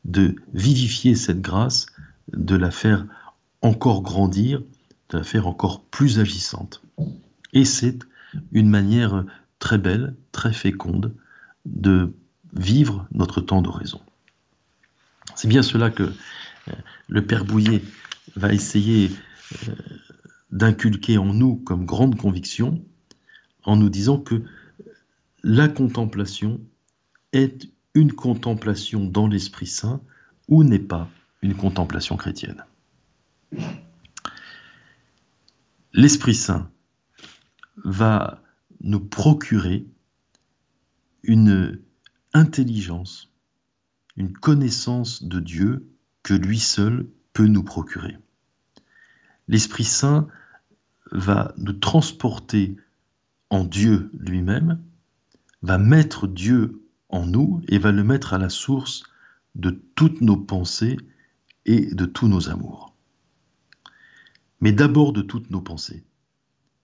de 0.06 0.36
vivifier 0.54 1.16
cette 1.16 1.42
grâce, 1.42 1.86
de 2.34 2.56
la 2.56 2.72
faire 2.72 3.06
encore 3.62 4.02
grandir, 4.02 4.62
de 5.10 5.18
la 5.18 5.24
faire 5.24 5.48
encore 5.48 5.84
plus 5.84 6.20
agissante. 6.20 6.82
Et 7.54 7.66
c'est 7.66 8.00
une 8.52 8.70
manière 8.70 9.26
très 9.60 9.78
belle, 9.78 10.16
très 10.32 10.54
féconde 10.54 11.14
de 11.66 12.14
vivre 12.54 13.08
notre 13.12 13.42
temps 13.42 13.62
d'oraison. 13.62 14.02
C'est 15.36 15.48
bien 15.48 15.62
cela 15.62 15.90
que 15.90 16.04
euh, 16.04 16.74
le 17.08 17.26
Père 17.26 17.46
Bouillet 17.46 17.84
va 18.36 18.54
essayer 18.54 19.12
euh, 19.68 19.76
d'inculquer 20.52 21.18
en 21.18 21.34
nous 21.34 21.56
comme 21.56 21.86
grande 21.86 22.18
conviction 22.18 22.84
en 23.64 23.76
nous 23.76 23.90
disant 23.90 24.20
que 24.20 24.44
la 25.44 25.68
contemplation 25.68 26.62
est 27.32 27.70
une 27.94 28.14
contemplation 28.14 29.06
dans 29.06 29.28
l'Esprit 29.28 29.68
Saint 29.68 30.02
ou 30.48 30.64
n'est 30.64 30.80
pas 30.80 31.10
une 31.42 31.56
contemplation 31.56 32.18
chrétienne. 32.18 32.64
L'Esprit 35.94 36.36
Saint 36.36 36.70
va 37.84 38.42
nous 38.82 39.00
procurer 39.00 39.86
une 41.24 41.82
intelligence, 42.34 43.32
une 44.16 44.34
connaissance 44.34 45.24
de 45.24 45.40
Dieu 45.40 45.88
que 46.24 46.34
lui 46.34 46.60
seul 46.60 47.08
peut 47.34 47.48
nous 47.48 47.64
procurer. 47.64 48.18
L'Esprit 49.48 49.84
Saint 49.84 50.28
va 51.12 51.54
nous 51.58 51.74
transporter 51.74 52.76
en 53.50 53.64
Dieu 53.64 54.10
lui-même, 54.14 54.82
va 55.62 55.78
mettre 55.78 56.28
Dieu 56.28 56.82
en 57.10 57.26
nous 57.26 57.62
et 57.68 57.78
va 57.78 57.92
le 57.92 58.04
mettre 58.04 58.34
à 58.34 58.38
la 58.38 58.50
source 58.50 59.04
de 59.56 59.72
toutes 59.96 60.22
nos 60.22 60.38
pensées 60.38 60.98
et 61.66 61.94
de 61.94 62.06
tous 62.06 62.28
nos 62.28 62.50
amours 62.50 62.92
mais 64.62 64.72
d'abord 64.72 65.12
de 65.12 65.22
toutes 65.22 65.50
nos 65.50 65.62
pensées. 65.62 66.04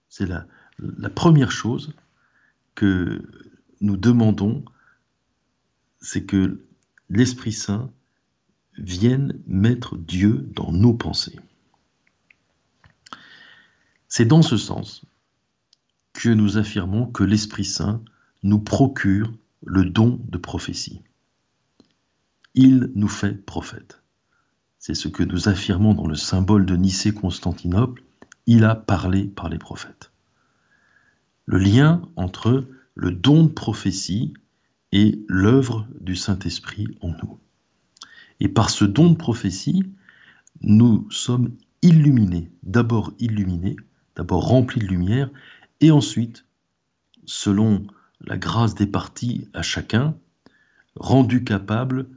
C'est 0.10 0.26
la, 0.26 0.48
première 1.16 1.52
chose 1.52 1.94
que 2.76 3.24
nous 3.80 3.98
demandons, 3.98 4.66
c'est 6.02 6.26
que 6.26 6.66
l'Esprit 7.10 7.54
Saint 7.54 7.92
vienne 8.78 9.40
mettre 9.48 9.96
Dieu 9.96 10.50
dans 10.54 10.72
nos 10.72 10.94
pensées. 10.94 11.40
C'est 14.08 14.26
dans 14.26 14.42
ce 14.42 14.58
sens 14.58 15.04
que 16.14 16.30
nous 16.30 16.58
affirmons 16.58 17.08
que 17.08 17.24
l'Esprit 17.24 17.66
Saint 17.66 18.02
nous 18.44 18.60
procure 18.60 19.34
le 19.66 19.86
don 19.86 20.20
de 20.30 20.38
prophétie. 20.38 21.02
Il 22.56 22.92
nous 22.96 23.10
fait 23.10 23.34
prophète. 23.34 24.02
C'est 24.80 24.96
ce 24.96 25.10
que 25.10 25.24
nous 25.24 25.50
affirmons 25.50 25.94
dans 25.94 26.08
le 26.08 26.16
symbole 26.16 26.66
de 26.66 26.76
Nicée-Constantinople. 26.76 28.04
Il 28.46 28.64
a 28.64 28.76
parlé 28.76 29.26
par 29.26 29.50
les 29.50 29.58
prophètes. 29.58 30.12
Le 31.46 31.58
lien 31.58 32.02
entre 32.16 32.66
le 32.96 33.12
don 33.12 33.44
de 33.44 33.52
prophétie 33.52 34.34
et 34.92 35.24
l'œuvre 35.28 35.86
du 36.00 36.16
Saint-Esprit 36.16 36.88
en 37.02 37.10
nous. 37.10 37.38
Et 38.40 38.48
par 38.48 38.70
ce 38.70 38.86
don 38.86 39.10
de 39.10 39.18
prophétie, 39.18 39.84
nous 40.62 41.10
sommes 41.12 41.52
illuminés, 41.82 42.50
d'abord 42.64 43.14
illuminés, 43.20 43.76
d'abord 44.18 44.48
remplis 44.48 44.82
de 44.82 44.88
lumière, 44.88 45.30
et 45.80 45.92
ensuite, 45.92 46.46
selon 47.26 47.86
la 48.22 48.38
grâce 48.38 48.74
départie 48.74 49.48
à 49.54 49.62
chacun, 49.62 50.16
rendus 50.96 51.44
capables 51.44 52.08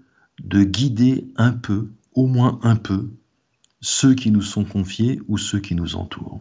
de 0.43 0.65
guider 0.65 1.29
un 1.37 1.53
peu 1.53 1.91
au 2.15 2.27
moins 2.27 2.59
un 2.63 2.77
peu 2.77 3.11
ceux 3.83 4.15
qui 4.15 4.31
nous 4.31 4.43
sont 4.43 4.65
confiés 4.65 5.21
ou 5.29 5.37
ceux 5.37 5.61
qui 5.61 5.75
nous 5.75 5.95
entourent. 5.95 6.41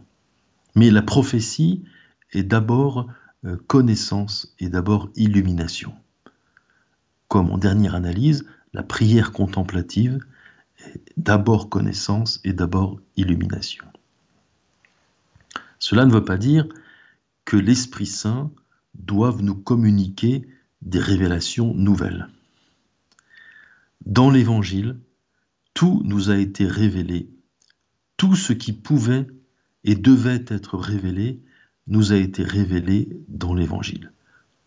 Mais 0.76 0.90
la 0.90 1.02
prophétie 1.02 1.84
est 2.32 2.44
d'abord 2.44 3.08
euh, 3.46 3.58
connaissance 3.68 4.56
et 4.60 4.70
d'abord 4.70 5.10
illumination. 5.16 5.94
Comme 7.28 7.52
en 7.52 7.58
dernière 7.58 7.96
analyse, 7.96 8.46
la 8.74 8.84
prière 8.84 9.34
contemplative 9.34 10.20
d'abord 11.18 11.70
connaissance 11.70 12.40
et 12.46 12.54
d'abord 12.54 13.00
illumination. 13.18 13.89
Cela 15.80 16.06
ne 16.06 16.12
veut 16.12 16.26
pas 16.26 16.38
dire 16.38 16.68
que 17.46 17.58
l'Esprit 17.58 18.06
Saint 18.06 18.52
doive 18.94 19.42
nous 19.42 19.56
communiquer 19.56 20.48
des 20.82 21.00
révélations 21.00 21.74
nouvelles. 21.74 22.28
Dans 24.06 24.30
l'Évangile, 24.30 25.00
tout 25.74 26.02
nous 26.06 26.30
a 26.30 26.38
été 26.38 26.66
révélé, 26.68 27.30
tout 28.18 28.36
ce 28.36 28.54
qui 28.54 28.74
pouvait 28.74 29.28
et 29.84 29.96
devait 29.96 30.46
être 30.48 30.78
révélé 30.78 31.42
nous 31.88 32.12
a 32.12 32.18
été 32.18 32.44
révélé 32.44 33.10
dans 33.28 33.54
l'Évangile. 33.54 34.12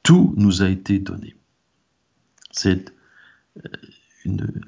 Tout 0.02 0.34
nous 0.36 0.62
a 0.62 0.68
été 0.68 0.98
donné. 0.98 1.36
C'est 2.50 2.92
euh, 3.58 3.70
une, 4.24 4.60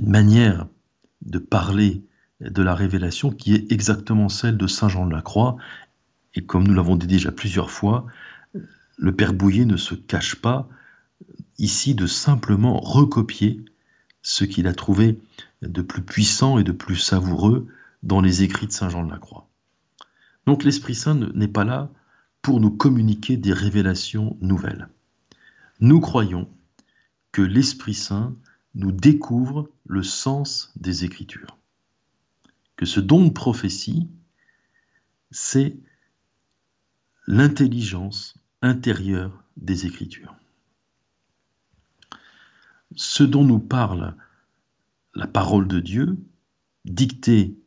manière 0.00 0.68
de 1.22 1.38
parler 1.38 2.02
de 2.40 2.62
la 2.62 2.74
révélation 2.74 3.30
qui 3.30 3.54
est 3.54 3.72
exactement 3.72 4.28
celle 4.28 4.56
de 4.56 4.66
Saint 4.66 4.88
Jean 4.88 5.06
de 5.06 5.12
la 5.12 5.22
Croix. 5.22 5.56
Et 6.34 6.44
comme 6.44 6.66
nous 6.66 6.74
l'avons 6.74 6.96
dit 6.96 7.06
déjà 7.06 7.32
plusieurs 7.32 7.70
fois, 7.70 8.06
le 8.96 9.14
Père 9.14 9.34
Bouillet 9.34 9.64
ne 9.64 9.76
se 9.76 9.94
cache 9.94 10.36
pas 10.36 10.68
ici 11.58 11.94
de 11.94 12.06
simplement 12.06 12.78
recopier 12.80 13.64
ce 14.22 14.44
qu'il 14.44 14.66
a 14.66 14.74
trouvé 14.74 15.18
de 15.62 15.82
plus 15.82 16.02
puissant 16.02 16.58
et 16.58 16.64
de 16.64 16.72
plus 16.72 16.96
savoureux 16.96 17.66
dans 18.02 18.20
les 18.20 18.42
écrits 18.42 18.66
de 18.66 18.72
Saint 18.72 18.88
Jean 18.88 19.04
de 19.04 19.10
la 19.10 19.18
Croix. 19.18 19.48
Donc 20.46 20.64
l'Esprit 20.64 20.94
Saint 20.94 21.14
n'est 21.34 21.48
pas 21.48 21.64
là 21.64 21.90
pour 22.42 22.60
nous 22.60 22.70
communiquer 22.70 23.36
des 23.36 23.52
révélations 23.52 24.36
nouvelles. 24.40 24.88
Nous 25.80 26.00
croyons 26.00 26.48
que 27.32 27.42
l'Esprit 27.42 27.94
Saint 27.94 28.34
nous 28.74 28.92
découvre 28.92 29.68
le 29.86 30.02
sens 30.02 30.72
des 30.76 31.04
Écritures. 31.04 31.57
Que 32.78 32.86
ce 32.86 33.00
don 33.00 33.26
de 33.26 33.30
prophétie, 33.30 34.08
c'est 35.32 35.76
l'intelligence 37.26 38.36
intérieure 38.62 39.42
des 39.56 39.84
Écritures. 39.84 40.36
Ce 42.94 43.24
dont 43.24 43.42
nous 43.42 43.58
parle 43.58 44.14
la 45.16 45.26
parole 45.26 45.66
de 45.66 45.80
Dieu, 45.80 46.18
dictée 46.84 47.58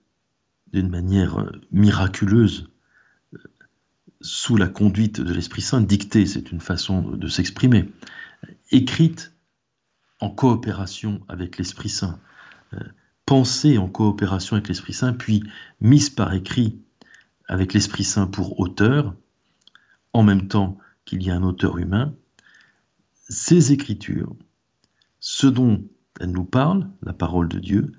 d'une 0.72 0.88
manière 0.88 1.46
miraculeuse 1.72 2.70
sous 4.22 4.56
la 4.56 4.70
conduite 4.70 5.20
de 5.20 5.34
l'Esprit 5.34 5.62
Saint, 5.62 5.82
dictée, 5.82 6.26
c'est 6.26 6.54
une 6.54 6.62
façon 6.62 7.02
de 7.02 7.28
s'exprimer, 7.28 7.92
écrite 8.72 9.34
en 10.22 10.30
coopération 10.30 11.22
avec 11.28 11.58
l'Esprit 11.58 11.90
Saint, 11.90 12.18
euh, 12.76 12.80
pensée 13.32 13.78
en 13.78 13.88
coopération 13.88 14.58
avec 14.58 14.68
l'Esprit 14.68 14.92
Saint, 14.92 15.14
puis 15.14 15.42
mise 15.80 16.10
par 16.10 16.34
écrit 16.34 16.82
avec 17.48 17.74
l'Esprit 17.74 18.04
Saint 18.04 18.28
pour 18.28 18.60
auteur, 18.60 19.16
en 20.12 20.22
même 20.22 20.50
temps 20.50 20.78
qu'il 21.06 21.24
y 21.24 21.32
a 21.32 21.36
un 21.38 21.44
auteur 21.44 21.78
humain, 21.78 22.14
ces 23.14 23.72
écritures, 23.72 24.36
ce 25.22 25.48
dont 25.48 25.82
elles 26.20 26.34
nous 26.34 26.44
parlent, 26.44 26.90
la 27.04 27.14
parole 27.14 27.48
de 27.48 27.60
Dieu, 27.60 27.94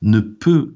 ne 0.00 0.18
peut 0.18 0.74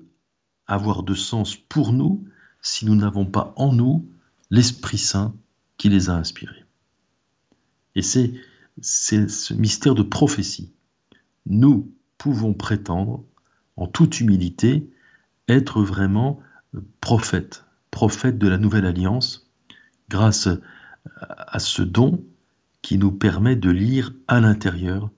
avoir 0.68 1.02
de 1.02 1.14
sens 1.14 1.56
pour 1.56 1.92
nous 1.92 2.28
si 2.62 2.86
nous 2.86 2.94
n'avons 2.94 3.26
pas 3.26 3.54
en 3.56 3.72
nous 3.72 4.08
l'Esprit 4.52 4.98
Saint 4.98 5.34
qui 5.78 5.88
les 5.88 6.10
a 6.10 6.14
inspirés. 6.14 6.64
Et 7.96 8.02
c'est 8.02 8.34
ce 8.80 9.52
mystère 9.52 9.96
de 9.96 10.04
prophétie. 10.04 10.72
Nous 11.44 11.92
pouvons 12.18 12.54
prétendre, 12.54 13.24
en 13.76 13.86
toute 13.86 14.20
humilité, 14.20 14.88
être 15.48 15.82
vraiment 15.82 16.40
prophètes, 17.00 17.64
prophètes 17.90 18.38
de 18.38 18.48
la 18.48 18.58
nouvelle 18.58 18.86
alliance, 18.86 19.50
grâce 20.08 20.48
à 21.20 21.58
ce 21.58 21.82
don 21.82 22.24
qui 22.82 22.98
nous 22.98 23.12
permet 23.12 23.56
de 23.56 23.70
lire 23.70 24.12
à 24.28 24.40
l'intérieur 24.40 25.10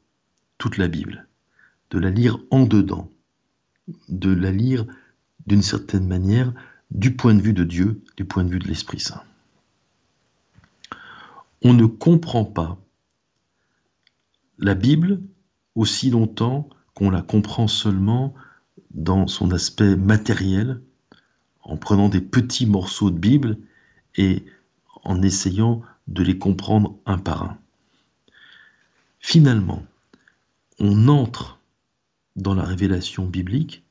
toute 0.58 0.76
la 0.76 0.88
Bible, 0.88 1.26
de 1.90 1.98
la 1.98 2.10
lire 2.10 2.38
en 2.50 2.64
dedans, 2.64 3.10
de 4.08 4.32
la 4.32 4.50
lire 4.50 4.86
d'une 5.46 5.62
certaine 5.62 6.06
manière 6.06 6.52
du 6.90 7.14
point 7.14 7.34
de 7.34 7.40
vue 7.40 7.52
de 7.52 7.64
Dieu, 7.64 8.02
du 8.16 8.24
point 8.24 8.44
de 8.44 8.50
vue 8.50 8.58
de 8.58 8.68
l'Esprit 8.68 9.00
Saint. 9.00 9.22
On 11.62 11.74
ne 11.74 11.86
comprend 11.86 12.44
pas 12.44 12.78
la 14.58 14.74
Bible 14.74 15.20
aussi 15.74 16.10
longtemps 16.10 16.68
qu'on 16.94 17.10
la 17.10 17.22
comprend 17.22 17.68
seulement 17.68 18.34
dans 18.92 19.26
son 19.26 19.50
aspect 19.52 19.96
matériel, 19.96 20.80
en 21.62 21.76
prenant 21.76 22.08
des 22.08 22.20
petits 22.20 22.66
morceaux 22.66 23.10
de 23.10 23.18
Bible 23.18 23.58
et 24.16 24.44
en 25.04 25.22
essayant 25.22 25.82
de 26.06 26.22
les 26.22 26.38
comprendre 26.38 26.98
un 27.06 27.18
par 27.18 27.42
un. 27.42 27.58
Finalement, 29.20 29.84
on 30.78 31.08
entre 31.08 31.60
dans 32.36 32.54
la 32.54 32.64
révélation 32.64 33.26
biblique 33.26 33.84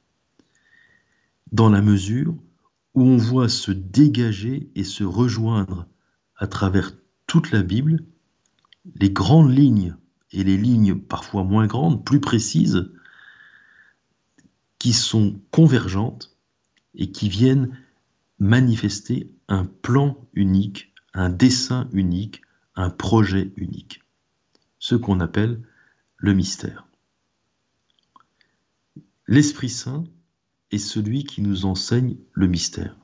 dans 1.51 1.69
la 1.69 1.81
mesure 1.81 2.35
où 2.93 3.03
on 3.03 3.17
voit 3.17 3.49
se 3.49 3.71
dégager 3.71 4.69
et 4.75 4.83
se 4.83 5.03
rejoindre 5.03 5.85
à 6.35 6.47
travers 6.47 6.93
toute 7.27 7.51
la 7.51 7.61
Bible 7.61 8.03
les 8.95 9.09
grandes 9.09 9.55
lignes 9.55 9.95
et 10.31 10.43
les 10.43 10.57
lignes 10.57 10.95
parfois 10.95 11.43
moins 11.43 11.67
grandes, 11.67 12.03
plus 12.03 12.19
précises, 12.19 12.89
qui 14.79 14.93
sont 14.93 15.39
convergentes 15.51 16.37
et 16.95 17.11
qui 17.11 17.29
viennent 17.29 17.77
manifester 18.39 19.31
un 19.47 19.65
plan 19.65 20.17
unique, 20.33 20.93
un 21.13 21.29
dessin 21.29 21.89
unique, 21.91 22.41
un 22.75 22.89
projet 22.89 23.51
unique, 23.55 24.03
ce 24.79 24.95
qu'on 24.95 25.19
appelle 25.19 25.61
le 26.17 26.33
mystère. 26.33 26.87
L'Esprit 29.27 29.69
Saint 29.69 30.05
est 30.71 30.77
celui 30.77 31.23
qui 31.23 31.41
nous 31.41 31.65
enseigne 31.65 32.17
le 32.33 32.47
mystère, 32.47 32.95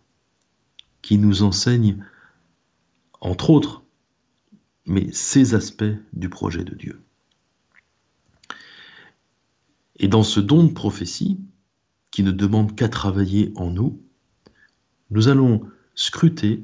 qui 1.02 1.18
nous 1.18 1.44
enseigne, 1.44 2.04
entre 3.20 3.50
autres, 3.50 3.84
mais 4.86 5.12
ces 5.12 5.56
aspects 5.56 5.84
du 6.14 6.30
projet 6.30 6.64
de 6.64 6.76
Dieu. 6.76 7.02
Et 9.98 10.08
dans 10.08 10.24
ce 10.24 10.40
don 10.40 10.64
de 10.64 10.74
prophétie, 10.74 11.40
qui 12.14 12.22
ne 12.22 12.32
demande 12.32 12.76
qu'à 12.76 12.90
travailler 12.90 13.52
en 13.56 13.72
nous, 13.72 14.00
nous 15.10 15.30
allons 15.30 15.68
scruter 15.96 16.64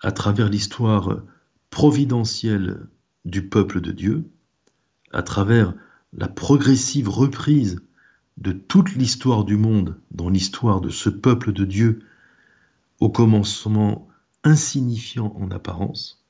à 0.00 0.10
travers 0.10 0.48
l'histoire 0.48 1.22
providentielle 1.70 2.88
du 3.24 3.48
peuple 3.48 3.80
de 3.80 3.92
Dieu, 3.92 4.28
à 5.12 5.22
travers 5.22 5.72
la 6.12 6.26
progressive 6.26 7.08
reprise 7.08 7.80
de 8.38 8.50
toute 8.50 8.96
l'histoire 8.96 9.44
du 9.44 9.56
monde 9.56 10.00
dans 10.10 10.28
l'histoire 10.28 10.80
de 10.80 10.90
ce 10.90 11.08
peuple 11.08 11.52
de 11.52 11.64
Dieu, 11.64 12.00
au 12.98 13.08
commencement 13.08 14.08
insignifiant 14.42 15.32
en 15.38 15.52
apparence, 15.52 16.24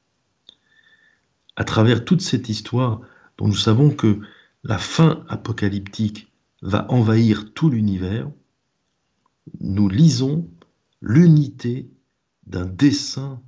à 1.56 1.64
travers 1.64 2.04
toute 2.04 2.20
cette 2.20 2.50
histoire 2.50 3.00
dont 3.38 3.48
nous 3.48 3.54
savons 3.54 3.88
que 3.88 4.20
la 4.62 4.76
fin 4.76 5.24
apocalyptique 5.30 6.30
va 6.60 6.84
envahir 6.90 7.54
tout 7.54 7.70
l'univers, 7.70 8.30
nous 9.60 9.88
lisons 9.88 10.48
l'unité 11.00 11.90
d'un 12.46 12.66
dessein 12.66 13.42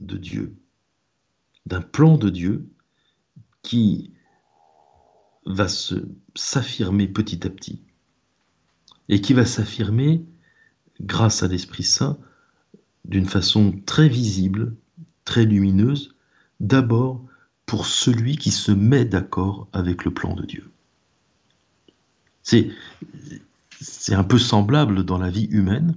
de 0.00 0.16
Dieu, 0.16 0.56
d'un 1.66 1.80
plan 1.80 2.16
de 2.16 2.28
Dieu 2.28 2.68
qui 3.62 4.12
va 5.46 5.66
s'affirmer 5.68 7.08
petit 7.08 7.46
à 7.46 7.50
petit 7.50 7.82
et 9.08 9.20
qui 9.20 9.32
va 9.32 9.44
s'affirmer 9.44 10.24
grâce 11.00 11.42
à 11.42 11.48
l'Esprit 11.48 11.82
Saint 11.82 12.18
d'une 13.04 13.26
façon 13.26 13.72
très 13.84 14.08
visible, 14.08 14.76
très 15.24 15.44
lumineuse, 15.44 16.14
d'abord 16.60 17.24
pour 17.66 17.86
celui 17.86 18.36
qui 18.36 18.50
se 18.50 18.70
met 18.70 19.04
d'accord 19.04 19.68
avec 19.72 20.04
le 20.04 20.12
plan 20.12 20.34
de 20.34 20.44
Dieu. 20.44 20.70
C'est, 22.42 22.70
c'est 23.82 24.14
un 24.14 24.24
peu 24.24 24.38
semblable 24.38 25.04
dans 25.04 25.18
la 25.18 25.30
vie 25.30 25.46
humaine, 25.50 25.96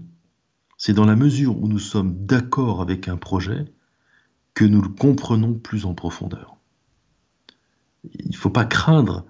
c'est 0.78 0.94
dans 0.94 1.06
la 1.06 1.16
mesure 1.16 1.62
où 1.62 1.68
nous 1.68 1.80
sommes 1.80 2.26
d'accord 2.26 2.82
avec 2.82 3.08
un 3.08 3.18
projet 3.18 3.66
que 4.54 4.66
nous 4.66 4.82
le 4.82 4.90
comprenons 4.90 5.54
plus 5.54 5.86
en 5.86 5.94
profondeur. 5.94 6.58
Il 8.14 8.32
ne 8.32 8.36
faut 8.36 8.50
pas 8.50 8.66
craindre 8.66 9.26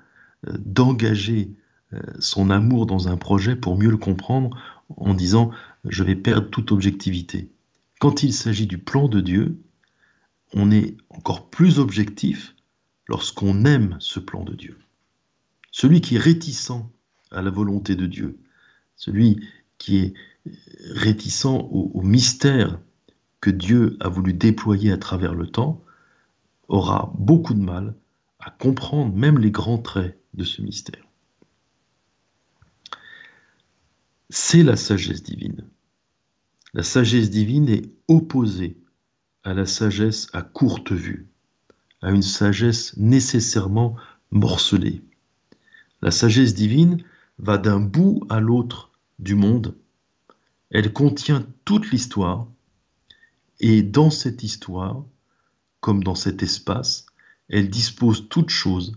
euh, 0.47 0.53
d'engager 0.57 1.55
euh, 1.93 1.99
son 2.19 2.49
amour 2.49 2.85
dans 2.85 3.07
un 3.07 3.17
projet 3.17 3.55
pour 3.55 3.77
mieux 3.77 3.89
le 3.89 3.97
comprendre 3.97 4.57
en 4.97 5.13
disant 5.13 5.51
je 5.85 6.03
vais 6.03 6.15
perdre 6.15 6.49
toute 6.49 6.71
objectivité. 6.71 7.49
Quand 7.99 8.23
il 8.23 8.33
s'agit 8.33 8.67
du 8.67 8.77
plan 8.77 9.07
de 9.07 9.21
Dieu, 9.21 9.61
on 10.53 10.71
est 10.71 10.97
encore 11.09 11.49
plus 11.49 11.79
objectif 11.79 12.55
lorsqu'on 13.07 13.65
aime 13.65 13.97
ce 13.99 14.19
plan 14.19 14.43
de 14.43 14.55
Dieu. 14.55 14.79
Celui 15.71 16.01
qui 16.01 16.15
est 16.15 16.19
réticent 16.19 16.71
à 17.31 17.41
la 17.41 17.49
volonté 17.49 17.95
de 17.95 18.05
Dieu, 18.05 18.39
celui 18.95 19.39
qui 19.77 19.97
est 19.97 20.13
réticent 20.91 21.45
au, 21.45 22.01
mystère 22.01 22.79
que 23.41 23.49
Dieu 23.49 23.97
a 23.99 24.09
voulu 24.09 24.33
déployer 24.33 24.91
à 24.91 24.97
travers 24.97 25.33
le 25.33 25.47
temps, 25.47 25.83
aura 26.67 27.13
beaucoup 27.17 27.53
de 27.53 27.61
mal 27.61 27.95
à 28.39 28.51
comprendre 28.51 29.15
même 29.15 29.39
les 29.39 29.51
grands 29.51 29.77
traits 29.77 30.19
de 30.33 30.43
ce 30.43 30.61
mystère. 30.61 31.03
C'est 34.29 34.63
la 34.63 34.75
sagesse 34.75 35.23
divine. 35.23 35.67
La 36.73 36.83
sagesse 36.83 37.29
divine 37.29 37.69
est 37.69 37.89
opposée 38.07 38.77
à 39.43 39.53
la 39.53 39.65
sagesse 39.65 40.27
à 40.33 40.41
courte 40.41 40.91
vue, 40.91 41.27
à 42.01 42.11
une 42.11 42.23
sagesse 42.23 42.97
nécessairement 42.97 43.95
morcelée. 44.31 45.03
La 46.01 46.11
sagesse 46.11 46.53
divine 46.53 47.03
va 47.37 47.57
d'un 47.57 47.79
bout 47.79 48.25
à 48.29 48.39
l'autre 48.39 48.91
du 49.19 49.35
monde. 49.35 49.75
Elle 50.69 50.93
contient 50.93 51.47
toute 51.63 51.91
l'histoire 51.91 52.47
et 53.59 53.83
dans 53.83 54.09
cette 54.09 54.43
histoire, 54.43 55.03
comme 55.79 56.03
dans 56.03 56.15
cet 56.15 56.43
espace, 56.43 57.05
elle 57.49 57.69
dispose 57.69 58.27
toutes 58.29 58.49
choses 58.49 58.95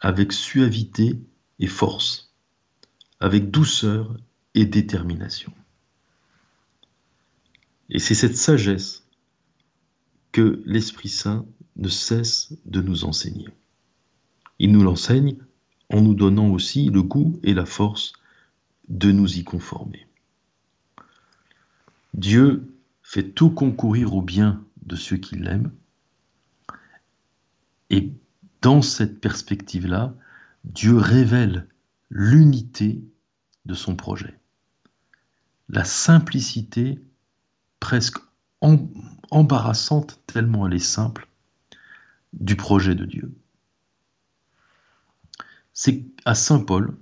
avec 0.00 0.32
suavité 0.32 1.20
et 1.58 1.66
force, 1.66 2.32
avec 3.18 3.50
douceur 3.50 4.16
et 4.54 4.64
détermination. 4.64 5.52
Et 7.90 7.98
c'est 7.98 8.14
cette 8.14 8.36
sagesse 8.36 9.04
que 10.32 10.62
l'Esprit 10.64 11.08
Saint 11.08 11.44
ne 11.76 11.88
cesse 11.88 12.52
de 12.64 12.80
nous 12.80 13.04
enseigner. 13.04 13.48
Il 14.58 14.72
nous 14.72 14.82
l'enseigne 14.82 15.36
en 15.90 16.00
nous 16.00 16.14
donnant 16.14 16.48
aussi 16.50 16.88
le 16.90 17.02
goût 17.02 17.38
et 17.42 17.54
la 17.54 17.66
force 17.66 18.12
de 18.88 19.12
nous 19.12 19.38
y 19.38 19.44
conformer. 19.44 20.06
Dieu 22.14 22.72
fait 23.02 23.30
tout 23.30 23.50
concourir 23.50 24.14
au 24.14 24.22
bien 24.22 24.64
de 24.82 24.96
ceux 24.96 25.16
qui 25.16 25.36
l'aiment. 25.36 25.72
Et 27.90 28.12
dans 28.62 28.82
cette 28.82 29.20
perspective-là, 29.20 30.14
Dieu 30.64 30.96
révèle 30.96 31.66
l'unité 32.10 33.02
de 33.66 33.74
son 33.74 33.96
projet, 33.96 34.38
la 35.68 35.84
simplicité 35.84 37.00
presque 37.78 38.18
embarrassante, 39.30 40.20
tellement 40.26 40.66
elle 40.66 40.74
est 40.74 40.78
simple, 40.78 41.28
du 42.32 42.56
projet 42.56 42.94
de 42.94 43.04
Dieu. 43.04 43.32
C'est 45.72 46.04
à 46.24 46.34
Saint 46.34 46.60
Paul 46.60 46.96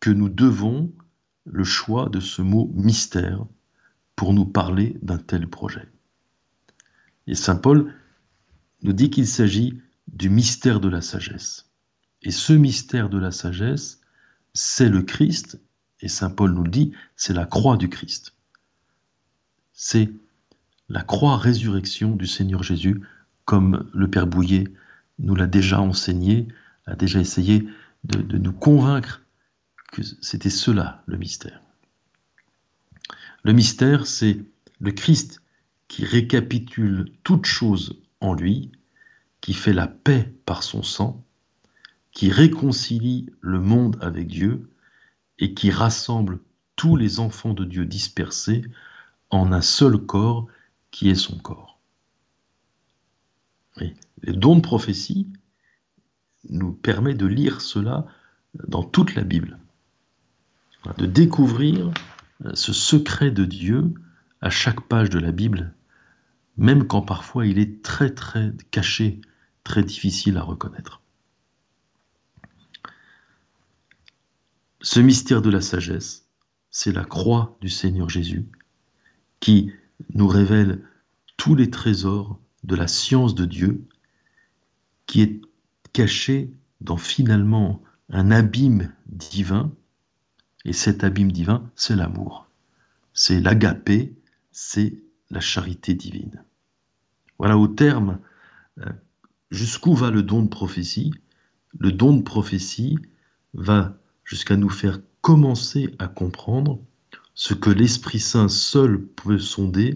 que 0.00 0.10
nous 0.10 0.28
devons 0.28 0.92
le 1.44 1.64
choix 1.64 2.08
de 2.08 2.20
ce 2.20 2.42
mot 2.42 2.70
mystère 2.74 3.44
pour 4.16 4.32
nous 4.32 4.46
parler 4.46 4.98
d'un 5.02 5.18
tel 5.18 5.48
projet. 5.48 5.88
Et 7.26 7.34
Saint 7.34 7.56
Paul 7.56 7.94
nous 8.82 8.92
dit 8.92 9.10
qu'il 9.10 9.26
s'agit 9.26 9.80
du 10.08 10.28
mystère 10.28 10.80
de 10.80 10.88
la 10.88 11.00
sagesse. 11.00 11.70
Et 12.22 12.30
ce 12.30 12.52
mystère 12.52 13.08
de 13.08 13.18
la 13.18 13.30
sagesse, 13.30 14.00
c'est 14.54 14.88
le 14.88 15.02
Christ, 15.02 15.60
et 16.00 16.08
Saint 16.08 16.30
Paul 16.30 16.52
nous 16.52 16.64
le 16.64 16.70
dit, 16.70 16.92
c'est 17.16 17.32
la 17.32 17.46
croix 17.46 17.76
du 17.76 17.88
Christ. 17.88 18.34
C'est 19.72 20.12
la 20.88 21.02
croix 21.02 21.36
résurrection 21.36 22.14
du 22.14 22.26
Seigneur 22.26 22.62
Jésus, 22.62 23.00
comme 23.44 23.88
le 23.92 24.08
Père 24.08 24.26
Bouillet 24.26 24.64
nous 25.18 25.34
l'a 25.34 25.46
déjà 25.46 25.80
enseigné, 25.80 26.48
a 26.86 26.94
déjà 26.94 27.20
essayé 27.20 27.68
de, 28.04 28.38
nous 28.38 28.52
convaincre 28.52 29.22
que 29.92 30.02
c'était 30.20 30.50
cela 30.50 31.02
le 31.06 31.16
mystère. 31.16 31.60
Le 33.44 33.52
mystère, 33.52 34.06
c'est 34.06 34.40
le 34.80 34.92
Christ 34.92 35.40
qui 35.88 36.04
récapitule 36.04 37.12
toutes 37.22 37.46
choses 37.46 38.00
en 38.20 38.34
lui, 38.34 38.72
qui 39.40 39.54
fait 39.54 39.72
la 39.72 39.86
paix 39.86 40.32
par 40.46 40.62
son 40.62 40.82
sang, 40.82 41.24
qui 42.12 42.30
réconcilie 42.30 43.26
le 43.40 43.60
monde 43.60 43.98
avec 44.00 44.28
Dieu 44.28 44.70
et 45.38 45.54
qui 45.54 45.70
rassemble 45.70 46.40
tous 46.76 46.96
les 46.96 47.20
enfants 47.20 47.54
de 47.54 47.64
Dieu 47.64 47.84
dispersés 47.84 48.62
en 49.30 49.52
un 49.52 49.62
seul 49.62 49.98
corps 49.98 50.46
qui 50.90 51.10
est 51.10 51.14
son 51.14 51.38
corps. 51.38 51.78
les 53.78 54.32
dons 54.32 54.56
de 54.56 54.60
prophétie 54.60 55.26
nous 56.48 56.72
permet 56.72 57.14
de 57.14 57.26
lire 57.26 57.60
cela 57.60 58.06
dans 58.66 58.82
toute 58.82 59.14
la 59.14 59.22
Bible, 59.22 59.58
de 60.98 61.06
découvrir 61.06 61.92
euh, 62.44 62.50
ce 62.54 62.72
secret 62.72 63.30
de 63.30 63.44
Dieu 63.44 63.94
à 64.40 64.50
chaque 64.50 64.80
page 64.82 65.10
de 65.10 65.18
la 65.18 65.32
Bible, 65.32 65.74
même 66.56 66.86
quand 66.86 67.02
parfois 67.02 67.46
il 67.46 67.58
est 67.58 67.82
très 67.82 68.10
très 68.10 68.52
caché, 68.70 69.20
très 69.64 69.82
difficile 69.82 70.36
à 70.36 70.42
reconnaître. 70.42 71.00
Ce 74.80 74.98
mystère 74.98 75.42
de 75.42 75.50
la 75.50 75.60
sagesse, 75.60 76.26
c'est 76.70 76.92
la 76.92 77.04
croix 77.04 77.56
du 77.60 77.68
Seigneur 77.68 78.08
Jésus 78.08 78.48
qui 79.38 79.72
nous 80.14 80.26
révèle 80.26 80.82
tous 81.36 81.54
les 81.54 81.70
trésors 81.70 82.40
de 82.64 82.74
la 82.74 82.88
science 82.88 83.34
de 83.34 83.44
Dieu 83.44 83.86
qui 85.06 85.22
est 85.22 85.40
caché 85.92 86.50
dans 86.80 86.96
finalement 86.96 87.82
un 88.10 88.30
abîme 88.30 88.92
divin, 89.06 89.72
et 90.64 90.72
cet 90.72 91.04
abîme 91.04 91.32
divin, 91.32 91.70
c'est 91.74 91.96
l'amour. 91.96 92.48
C'est 93.14 93.40
l'agapé, 93.40 94.14
c'est 94.52 95.02
la 95.30 95.40
charité 95.40 95.94
divine. 95.94 96.44
Voilà 97.38 97.58
au 97.58 97.66
terme 97.66 98.20
euh, 98.78 98.92
jusqu'où 99.50 99.94
va 99.94 100.10
le 100.10 100.22
don 100.22 100.42
de 100.42 100.48
prophétie. 100.48 101.12
Le 101.78 101.90
don 101.90 102.16
de 102.16 102.22
prophétie 102.22 102.98
va 103.54 103.96
jusqu'à 104.24 104.56
nous 104.56 104.70
faire 104.70 105.00
commencer 105.20 105.94
à 105.98 106.08
comprendre 106.08 106.80
ce 107.34 107.54
que 107.54 107.70
l'Esprit 107.70 108.20
Saint 108.20 108.48
seul 108.48 109.00
peut 109.00 109.38
sonder, 109.38 109.94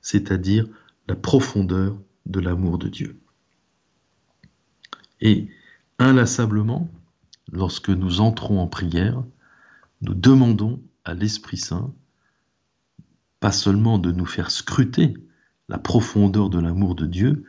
c'est-à-dire 0.00 0.66
la 1.06 1.14
profondeur 1.14 1.98
de 2.26 2.40
l'amour 2.40 2.78
de 2.78 2.88
Dieu. 2.88 3.21
Et 5.22 5.48
inlassablement, 5.98 6.90
lorsque 7.50 7.90
nous 7.90 8.20
entrons 8.20 8.60
en 8.60 8.66
prière, 8.66 9.22
nous 10.02 10.14
demandons 10.14 10.82
à 11.04 11.14
l'Esprit 11.14 11.56
Saint, 11.56 11.94
pas 13.38 13.52
seulement 13.52 13.98
de 13.98 14.10
nous 14.10 14.26
faire 14.26 14.50
scruter 14.50 15.14
la 15.68 15.78
profondeur 15.78 16.50
de 16.50 16.58
l'amour 16.58 16.96
de 16.96 17.06
Dieu, 17.06 17.44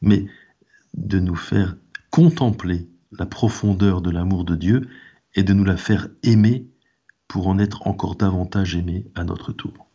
mais 0.00 0.26
de 0.94 1.20
nous 1.20 1.36
faire 1.36 1.76
contempler 2.10 2.88
la 3.12 3.26
profondeur 3.26 4.00
de 4.00 4.10
l'amour 4.10 4.44
de 4.44 4.56
Dieu 4.56 4.88
et 5.34 5.42
de 5.42 5.52
nous 5.52 5.64
la 5.64 5.76
faire 5.76 6.08
aimer 6.22 6.66
pour 7.28 7.46
en 7.48 7.58
être 7.58 7.86
encore 7.86 8.16
davantage 8.16 8.74
aimé 8.74 9.06
à 9.14 9.24
notre 9.24 9.52
tour. 9.52 9.86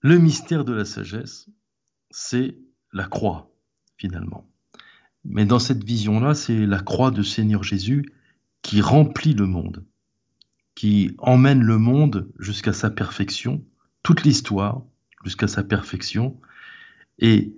Le 0.00 0.18
mystère 0.18 0.66
de 0.66 0.74
la 0.74 0.84
sagesse, 0.84 1.48
c'est 2.10 2.58
la 2.92 3.06
croix, 3.06 3.50
finalement. 3.96 4.51
Mais 5.24 5.44
dans 5.44 5.58
cette 5.58 5.84
vision-là, 5.84 6.34
c'est 6.34 6.66
la 6.66 6.80
croix 6.80 7.10
de 7.10 7.22
Seigneur 7.22 7.62
Jésus 7.62 8.12
qui 8.62 8.80
remplit 8.80 9.34
le 9.34 9.46
monde, 9.46 9.84
qui 10.74 11.14
emmène 11.18 11.62
le 11.62 11.78
monde 11.78 12.28
jusqu'à 12.38 12.72
sa 12.72 12.90
perfection, 12.90 13.64
toute 14.02 14.24
l'histoire 14.24 14.82
jusqu'à 15.24 15.46
sa 15.46 15.62
perfection, 15.62 16.40
et 17.18 17.54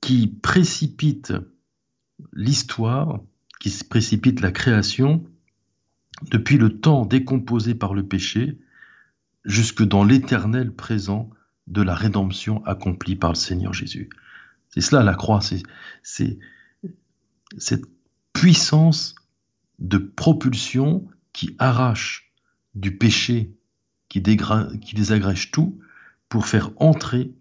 qui 0.00 0.26
précipite 0.26 1.32
l'histoire, 2.32 3.20
qui 3.60 3.70
précipite 3.88 4.40
la 4.40 4.50
création 4.50 5.24
depuis 6.30 6.56
le 6.56 6.80
temps 6.80 7.06
décomposé 7.06 7.74
par 7.74 7.94
le 7.94 8.04
péché 8.04 8.58
jusque 9.44 9.82
dans 9.82 10.04
l'éternel 10.04 10.72
présent 10.72 11.30
de 11.68 11.82
la 11.82 11.94
rédemption 11.94 12.64
accomplie 12.64 13.14
par 13.14 13.30
le 13.30 13.36
Seigneur 13.36 13.72
Jésus. 13.72 14.08
C'est 14.70 14.80
cela 14.80 15.02
la 15.02 15.14
croix, 15.14 15.40
c'est 16.02 16.38
cette 17.56 17.84
puissance 18.32 19.14
de 19.78 19.98
propulsion 19.98 21.06
qui 21.32 21.54
arrache 21.58 22.32
du 22.74 22.96
péché, 22.96 23.54
qui, 24.08 24.20
désagrège 24.20 25.50
tout, 25.50 25.78
pour 26.28 26.46
faire 26.46 26.70
entrer 26.76 27.32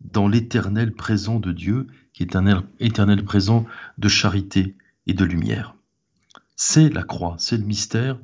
dans 0.00 0.28
l'éternel 0.28 0.92
présent 0.92 1.40
de 1.40 1.52
Dieu, 1.52 1.86
qui 2.12 2.22
est 2.22 2.36
un 2.36 2.66
éternel 2.78 3.24
présent 3.24 3.66
de 3.98 4.08
charité 4.08 4.76
et 5.06 5.14
de 5.14 5.24
lumière. 5.24 5.74
C'est 6.56 6.88
la 6.88 7.02
croix, 7.02 7.36
c'est 7.38 7.56
le 7.56 7.64
mystère, 7.64 8.18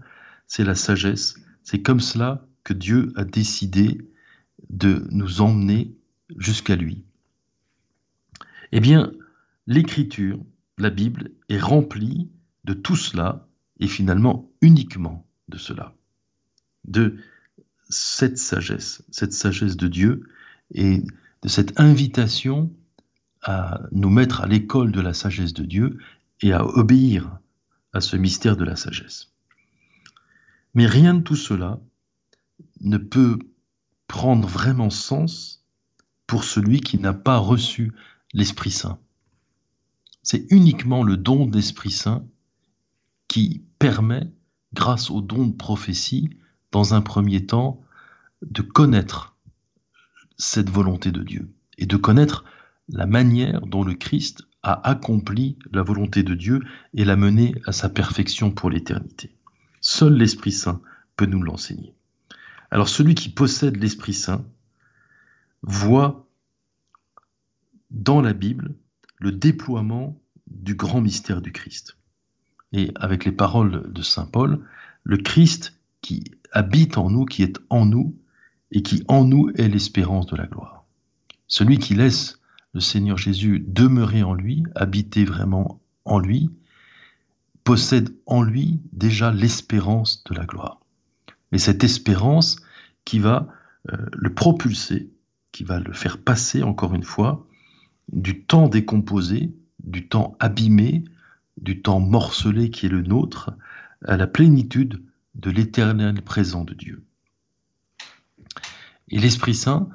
c'est 0.47 0.65
la 0.65 0.75
sagesse. 0.75 1.37
C'est 1.63 1.83
comme 1.83 2.01
cela 2.01 2.47
que 2.65 2.73
Dieu 2.73 3.13
a 3.17 3.25
décidé 3.25 4.01
de 4.69 5.07
nous 5.11 5.41
emmener 5.41 5.97
jusqu'à 6.37 6.77
lui. 6.77 7.05
Eh 8.73 8.81
bien, 8.81 9.13
l'écriture, 9.67 10.39
la 10.79 10.91
Bible, 10.91 11.31
est 11.49 11.59
remplie 11.59 12.31
de 12.65 12.73
tout 12.73 12.97
cela 12.97 13.49
et 13.79 13.89
finalement 13.89 14.51
uniquement 14.61 15.27
de 15.49 15.59
cela. 15.59 15.95
de 16.85 17.17
cette 17.89 18.39
sagesse, 18.39 19.03
cette 19.11 19.33
sagesse 19.33 19.77
de 19.77 19.89
Dieu 19.89 20.29
et 20.73 21.03
de 21.43 21.49
cette 21.49 21.79
invitation 21.81 22.73
à 23.43 23.81
nous 23.93 24.11
mettre 24.11 24.43
à 24.43 24.47
l'école 24.47 24.93
de 24.93 25.01
la 25.01 25.15
sagesse 25.15 25.55
de 25.55 25.65
Dieu 25.65 25.99
et 26.41 26.53
à 26.53 26.65
obéir 26.65 27.39
à 27.93 28.01
ce 28.01 28.17
mystère 28.17 28.57
de 28.57 28.65
la 28.65 28.77
sagesse. 28.77 29.33
Mais 30.75 30.87
rien 30.87 31.15
de 31.15 31.23
tout 31.23 31.37
cela 31.37 31.81
ne 32.81 32.99
peut 32.99 33.39
prendre 34.07 34.47
vraiment 34.47 34.91
sens 34.91 35.65
pour 36.27 36.45
celui 36.45 36.81
qui 36.81 36.99
n'a 36.99 37.13
pas 37.13 37.39
reçu 37.39 37.93
l'Esprit 38.33 38.71
Saint. 38.71 38.99
C'est 40.23 40.47
uniquement 40.51 41.03
le 41.03 41.17
don 41.17 41.47
de 41.47 41.57
l'Esprit 41.57 41.91
Saint 41.91 42.25
qui 43.29 43.63
permet, 43.79 44.31
grâce 44.75 45.11
au 45.11 45.21
don 45.21 45.47
de 45.47 45.55
prophétie, 45.55 46.31
dans 46.73 46.95
un 46.95 47.01
premier 47.01 47.47
temps, 47.47 47.81
de 48.43 48.63
connaître 48.63 49.37
cette 50.37 50.71
volonté 50.71 51.13
de 51.13 51.23
Dieu 51.23 51.53
et 51.79 51.87
de 51.87 51.97
connaître 51.97 52.45
la 52.89 53.07
manière 53.07 53.61
dont 53.63 53.85
le 53.85 53.95
Christ 53.95 54.47
a 54.63 54.89
accompli 54.89 55.59
la 55.73 55.83
volonté 55.83 56.23
de 56.23 56.35
Dieu 56.35 56.63
et 56.95 57.05
l'a 57.05 57.17
mené 57.17 57.55
à 57.67 57.73
sa 57.73 57.89
perfection 57.89 58.51
pour 58.51 58.71
l'éternité. 58.71 59.35
Seul 59.81 60.15
l'Esprit 60.15 60.53
Saint 60.53 60.81
peut 61.17 61.27
nous 61.27 61.43
l'enseigner. 61.43 61.95
Alors 62.71 62.89
celui 62.89 63.15
qui 63.15 63.29
possède 63.29 63.77
l'Esprit 63.77 64.13
Saint 64.13 64.45
voit 65.63 66.30
dans 67.91 68.21
la 68.21 68.33
Bible 68.33 68.75
le 69.19 69.33
déploiement 69.33 70.21
du 70.47 70.75
grand 70.75 71.01
mystère 71.01 71.43
du 71.43 71.53
Christ. 71.53 71.97
Et 72.73 72.93
avec 72.97 73.25
les 73.25 73.33
paroles 73.33 73.93
de 73.93 74.03
Saint 74.03 74.27
Paul, 74.27 74.65
le 75.05 75.17
Christ 75.17 75.79
qui 76.01 76.25
habite 76.53 76.99
en 76.99 77.11
nous, 77.11 77.25
qui 77.25 77.43
est 77.43 77.59
en 77.69 77.87
nous, 77.87 78.17
et 78.73 78.83
qui 78.83 79.05
en 79.09 79.25
nous 79.25 79.51
est 79.57 79.69
l'espérance 79.69 80.27
de 80.27 80.37
la 80.37 80.47
gloire. 80.47 80.85
Celui 81.47 81.79
qui 81.79 81.95
laisse 81.95 82.39
le 82.73 82.81
Seigneur 82.81 83.19
Jésus 83.19 83.65
demeurer 83.67 84.23
en 84.23 84.35
lui, 84.35 84.63
habiter 84.77 85.25
vraiment 85.25 85.81
en 86.05 86.19
lui, 86.19 86.51
possède 87.65 88.15
en 88.27 88.43
lui 88.43 88.81
déjà 88.93 89.33
l'espérance 89.33 90.23
de 90.25 90.35
la 90.35 90.45
gloire. 90.45 90.81
Et 91.53 91.59
cette 91.59 91.83
espérance 91.83 92.57
qui 93.05 93.19
va 93.19 93.49
euh, 93.91 93.97
le 94.13 94.33
propulser, 94.33 95.11
qui 95.53 95.65
va 95.65 95.81
le 95.81 95.93
faire 95.93 96.19
passer 96.19 96.63
encore 96.63 96.95
une 96.95 97.03
fois 97.03 97.47
du 98.13 98.43
temps 98.45 98.69
décomposé, 98.69 99.55
du 99.83 100.09
temps 100.09 100.37
abîmé, 100.41 101.05
du 101.57 101.83
temps 101.83 102.01
morcelé 102.01 102.71
qui 102.71 102.87
est 102.87 102.91
le 102.91 103.03
nôtre, 103.03 103.53
à 104.05 104.17
la 104.17 104.27
plénitude 104.27 105.03
de 105.35 105.51
l'éternel 105.51 106.23
présent 106.23 106.65
de 106.65 106.75
Dieu. 106.75 107.05
Et 109.09 109.19
l'Esprit 109.19 109.55
Saint, 109.55 109.89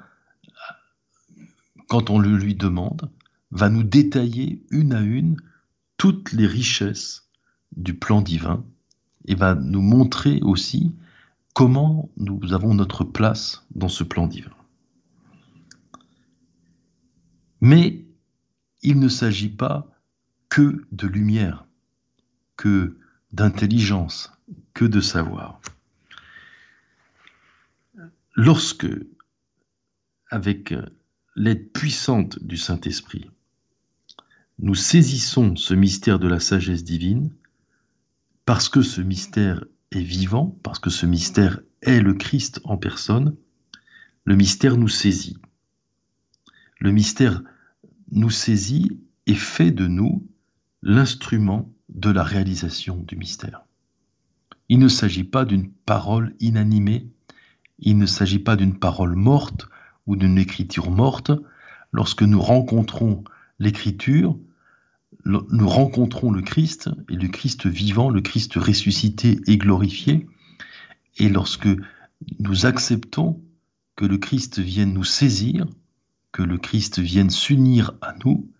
quand 1.88 2.10
on 2.10 2.20
le 2.20 2.36
lui 2.36 2.56
demande, 2.56 3.10
va 3.52 3.70
nous 3.70 3.84
détailler 3.84 4.64
une 4.70 4.94
à 4.94 5.02
une 5.02 5.38
toutes 5.98 6.34
les 6.34 6.48
richesses 6.48 7.30
du 7.76 7.94
plan 7.94 8.22
divin 8.22 8.66
et 9.26 9.36
va 9.36 9.56
nous 9.56 9.82
montrer 9.82 10.40
aussi 10.42 10.96
comment 11.54 12.10
nous 12.18 12.54
avons 12.54 12.74
notre 12.74 13.04
place 13.04 13.66
dans 13.74 13.88
ce 13.88 14.04
plan 14.04 14.28
divin. 14.28 14.52
Mais 17.62 18.05
il 18.86 19.00
ne 19.00 19.10
s'agit 19.10 19.50
pas 19.50 19.92
que 20.48 20.86
de 20.92 21.08
lumière, 21.08 21.66
que 22.56 22.98
d'intelligence, 23.32 24.32
que 24.74 24.86
de 24.86 25.02
savoir. 25.02 25.60
Lorsque, 28.36 28.88
avec 30.30 30.74
l'aide 31.36 31.72
puissante 31.72 32.42
du 32.44 32.58
Saint-Esprit, 32.58 33.32
nous 34.60 34.76
saisissons 34.76 35.56
ce 35.56 35.74
mystère 35.74 36.20
de 36.20 36.28
la 36.28 36.40
sagesse 36.40 36.84
divine, 36.84 37.34
parce 38.46 38.70
que 38.70 38.84
ce 38.84 39.02
mystère 39.02 39.66
est 39.92 40.04
vivant, 40.04 40.58
parce 40.62 40.80
que 40.80 40.92
ce 40.92 41.08
mystère 41.08 41.60
est 41.82 42.02
le 42.02 42.14
Christ 42.14 42.62
en 42.64 42.78
personne, 42.78 43.36
le 44.26 44.36
mystère 44.36 44.78
nous 44.78 44.90
saisit. 44.90 45.38
Le 46.80 46.92
mystère 46.92 47.42
nous 48.16 48.32
saisit 48.32 49.00
et 49.28 49.36
fait 49.36 49.72
de 49.72 49.88
nous 49.88 50.26
l'instrument 50.82 51.72
de 51.90 52.10
la 52.10 52.24
réalisation 52.24 52.98
du 52.98 53.16
mystère. 53.16 53.66
Il 54.70 54.80
ne 54.80 54.88
s'agit 54.88 55.24
pas 55.24 55.46
d'une 55.46 55.70
parole 55.70 56.36
inanimée, 56.40 57.08
il 57.80 57.98
ne 57.98 58.06
s'agit 58.06 58.40
pas 58.40 58.56
d'une 58.56 58.80
parole 58.80 59.16
morte 59.16 59.68
ou 60.08 60.16
d'une 60.16 60.38
écriture 60.38 60.90
morte. 60.90 61.32
Lorsque 61.92 62.24
nous 62.24 62.42
rencontrons 62.42 63.24
l'écriture, 63.60 64.38
nous 65.26 65.68
rencontrons 65.68 66.32
le 66.32 66.42
Christ, 66.42 66.90
et 67.10 67.16
le 67.16 67.28
Christ 67.28 67.68
vivant, 67.68 68.10
le 68.10 68.22
Christ 68.22 68.56
ressuscité 68.56 69.40
et 69.48 69.58
glorifié. 69.58 70.28
Et 71.18 71.30
lorsque 71.30 71.70
nous 72.40 72.66
acceptons 72.66 73.42
que 73.96 74.06
le 74.06 74.18
Christ 74.18 74.60
vienne 74.60 74.94
nous 74.94 75.04
saisir, 75.04 75.66
que 76.36 76.44
le 76.44 76.58
Christ 76.58 77.00
vienne 77.00 77.30
s'unir 77.30 77.94
à 78.02 78.14
nous, 78.26 78.52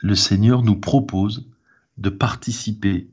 le 0.00 0.16
Seigneur 0.16 0.64
nous 0.64 0.74
propose 0.74 1.48
de 1.96 2.10
participer 2.10 3.08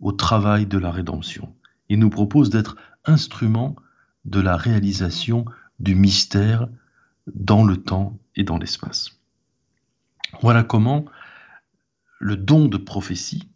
au 0.00 0.10
travail 0.10 0.64
de 0.64 0.78
la 0.78 0.90
rédemption. 0.90 1.54
Il 1.90 1.98
nous 1.98 2.08
propose 2.08 2.48
d'être 2.48 2.78
instrument 3.04 3.76
de 4.24 4.40
la 4.40 4.56
réalisation 4.56 5.44
du 5.80 5.94
mystère 5.94 6.66
dans 7.26 7.62
le 7.62 7.76
temps 7.76 8.18
et 8.36 8.42
dans 8.42 8.56
l'espace. 8.56 9.20
Voilà 10.40 10.64
comment 10.64 11.04
le 12.18 12.38
don 12.38 12.68
de 12.68 12.78
prophétie 12.78 13.50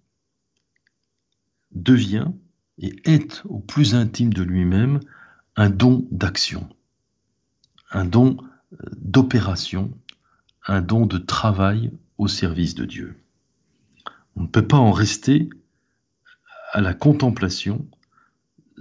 devient 1.73 2.29
et 2.77 2.95
est 3.07 3.41
au 3.47 3.61
plus 3.61 3.95
intime 3.95 4.35
de 4.35 4.43
lui-même 4.43 5.01
un 5.57 5.71
don 5.71 6.07
d'action, 6.11 6.69
un 7.93 8.05
don 8.05 8.37
d'opération, 8.97 9.91
un 10.67 10.81
don 10.81 11.07
de 11.07 11.19
travail 11.19 11.93
au 12.19 12.29
service 12.29 12.75
de 12.75 12.85
Dieu. 12.85 13.17
On 14.37 14.43
ne 14.43 14.47
peut 14.47 14.67
pas 14.67 14.77
en 14.77 14.93
rester 14.93 15.49
à 16.73 16.81
la 16.81 16.95
contemplation 16.95 17.87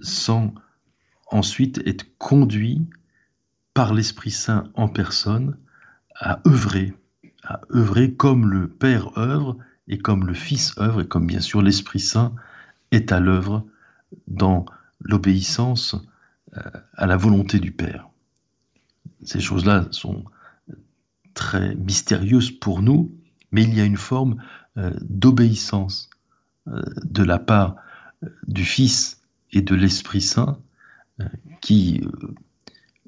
sans 0.02 0.54
ensuite 1.32 1.82
être 1.86 2.06
conduit 2.17 2.88
par 3.73 3.93
l'Esprit 3.93 4.32
Saint 4.32 4.65
en 4.73 4.88
personne 4.88 5.58
à 6.15 6.41
œuvrer, 6.47 6.93
à 7.43 7.62
œuvrer 7.73 8.13
comme 8.13 8.49
le 8.49 8.67
Père 8.67 9.17
œuvre 9.17 9.58
et 9.88 9.97
comme 9.97 10.28
le 10.28 10.34
Fils 10.34 10.78
œuvre 10.78 11.02
et 11.02 11.08
comme 11.08 11.25
bien 11.25 11.39
sûr 11.39 11.62
l'Esprit 11.62 11.99
Saint 11.99 12.34
est 12.91 13.12
à 13.12 13.19
l'œuvre 13.19 13.65
dans 14.28 14.65
l'obéissance 14.99 15.95
euh, 16.58 16.62
à 16.93 17.06
la 17.06 17.17
volonté 17.17 17.60
du 17.60 17.71
Père. 17.71 18.09
Ces 19.23 19.39
choses-là 19.39 19.88
sont 19.91 20.23
très 21.34 21.75
mystérieuses 21.75 22.51
pour 22.51 22.82
nous, 22.82 23.15
mais 23.51 23.63
il 23.63 23.73
y 23.73 23.82
a 23.82 23.86
une 23.86 23.97
forme 23.97 24.41
euh, 24.77 24.91
d'obéissance 25.01 26.10
euh, 26.67 26.82
de 27.03 27.23
la 27.23 27.39
part 27.39 27.75
du 28.47 28.65
Fils 28.65 29.21
et 29.51 29.62
de 29.62 29.75
l'Esprit 29.75 30.21
Saint 30.21 30.60
qui 31.62 32.01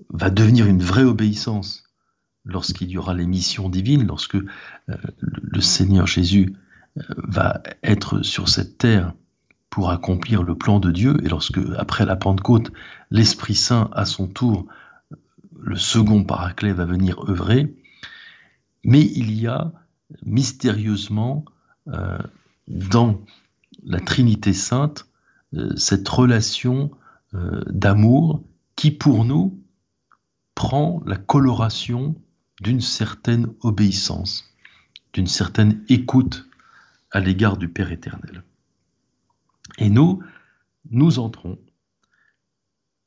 va 0.10 0.30
devenir 0.30 0.68
une 0.68 0.82
vraie 0.82 1.04
obéissance 1.04 1.84
lorsqu'il 2.44 2.90
y 2.90 2.98
aura 2.98 3.14
les 3.14 3.26
missions 3.26 3.70
divines, 3.70 4.08
lorsque 4.08 4.38
le 4.88 5.62
Seigneur 5.62 6.08
Jésus 6.08 6.54
va 6.96 7.62
être 7.84 8.22
sur 8.22 8.50
cette 8.50 8.78
terre 8.78 9.14
pour 9.72 9.90
accomplir 9.90 10.44
le 10.44 10.54
plan 10.56 10.80
de 10.80 10.92
Dieu, 10.92 11.18
et 11.24 11.30
lorsque, 11.30 11.60
après 11.78 12.06
la 12.06 12.18
Pentecôte, 12.18 12.72
l'Esprit 13.10 13.56
Saint, 13.56 13.90
à 13.94 14.06
son 14.06 14.28
tour, 14.28 14.68
le 15.62 15.78
second 15.78 16.24
paraclet 16.24 16.74
va 16.74 16.86
venir 16.86 17.30
œuvrer, 17.30 17.74
mais 18.84 19.02
il 19.02 19.32
y 19.32 19.48
a 19.48 19.72
mystérieusement 20.24 21.46
euh, 21.88 22.18
dans 22.68 23.24
la 23.84 24.00
Trinité 24.00 24.54
sainte 24.54 25.08
euh, 25.54 25.76
cette 25.78 26.08
relation 26.08 26.92
euh, 27.34 27.64
d'amour 27.68 28.44
qui, 28.76 28.92
pour 28.92 29.24
nous, 29.24 29.64
prend 30.56 31.02
la 31.06 31.18
coloration 31.18 32.16
d'une 32.62 32.82
certaine 32.82 33.54
obéissance, 33.62 34.54
d'une 35.14 35.28
certaine 35.28 35.84
écoute 35.90 36.48
à 37.12 37.20
l'égard 37.20 37.58
du 37.58 37.70
Père 37.70 37.92
éternel. 37.92 38.44
Et 39.78 39.90
nous, 39.90 40.22
nous 40.90 41.20
entrons, 41.20 41.60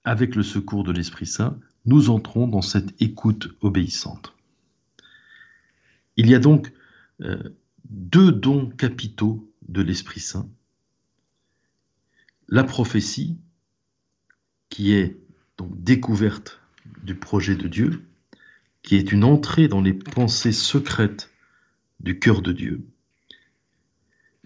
avec 0.05 0.35
le 0.35 0.43
secours 0.43 0.85
de 0.85 0.93
l'Esprit 0.93 1.27
Saint, 1.27 1.59
nous 1.87 2.11
entrons 2.11 2.47
dans 2.49 2.63
cette 2.63 3.01
écoute 3.01 3.49
obéissante. 3.61 4.35
Il 6.17 6.29
y 6.29 6.35
a 6.35 6.39
donc 6.39 6.73
euh, 7.21 7.51
deux 7.89 8.33
dons 8.33 8.71
capitaux 8.71 9.51
de 9.69 9.83
l'Esprit 9.83 10.21
Saint. 10.21 10.49
La 12.49 12.65
prophétie, 12.65 13.39
qui 14.69 14.93
est 14.93 15.19
donc 15.57 15.83
découverte 15.83 16.61
du 17.03 17.15
projet 17.15 17.55
de 17.55 17.69
Dieu, 17.69 18.07
qui 18.83 18.97
est 18.97 19.13
une 19.13 19.25
entrée 19.25 19.69
dans 19.69 19.81
les 19.81 19.95
pensées 19.95 20.53
secrètes 20.53 21.31
du 22.01 22.19
cœur 22.19 22.43
de 22.43 22.53
Dieu. 22.53 22.87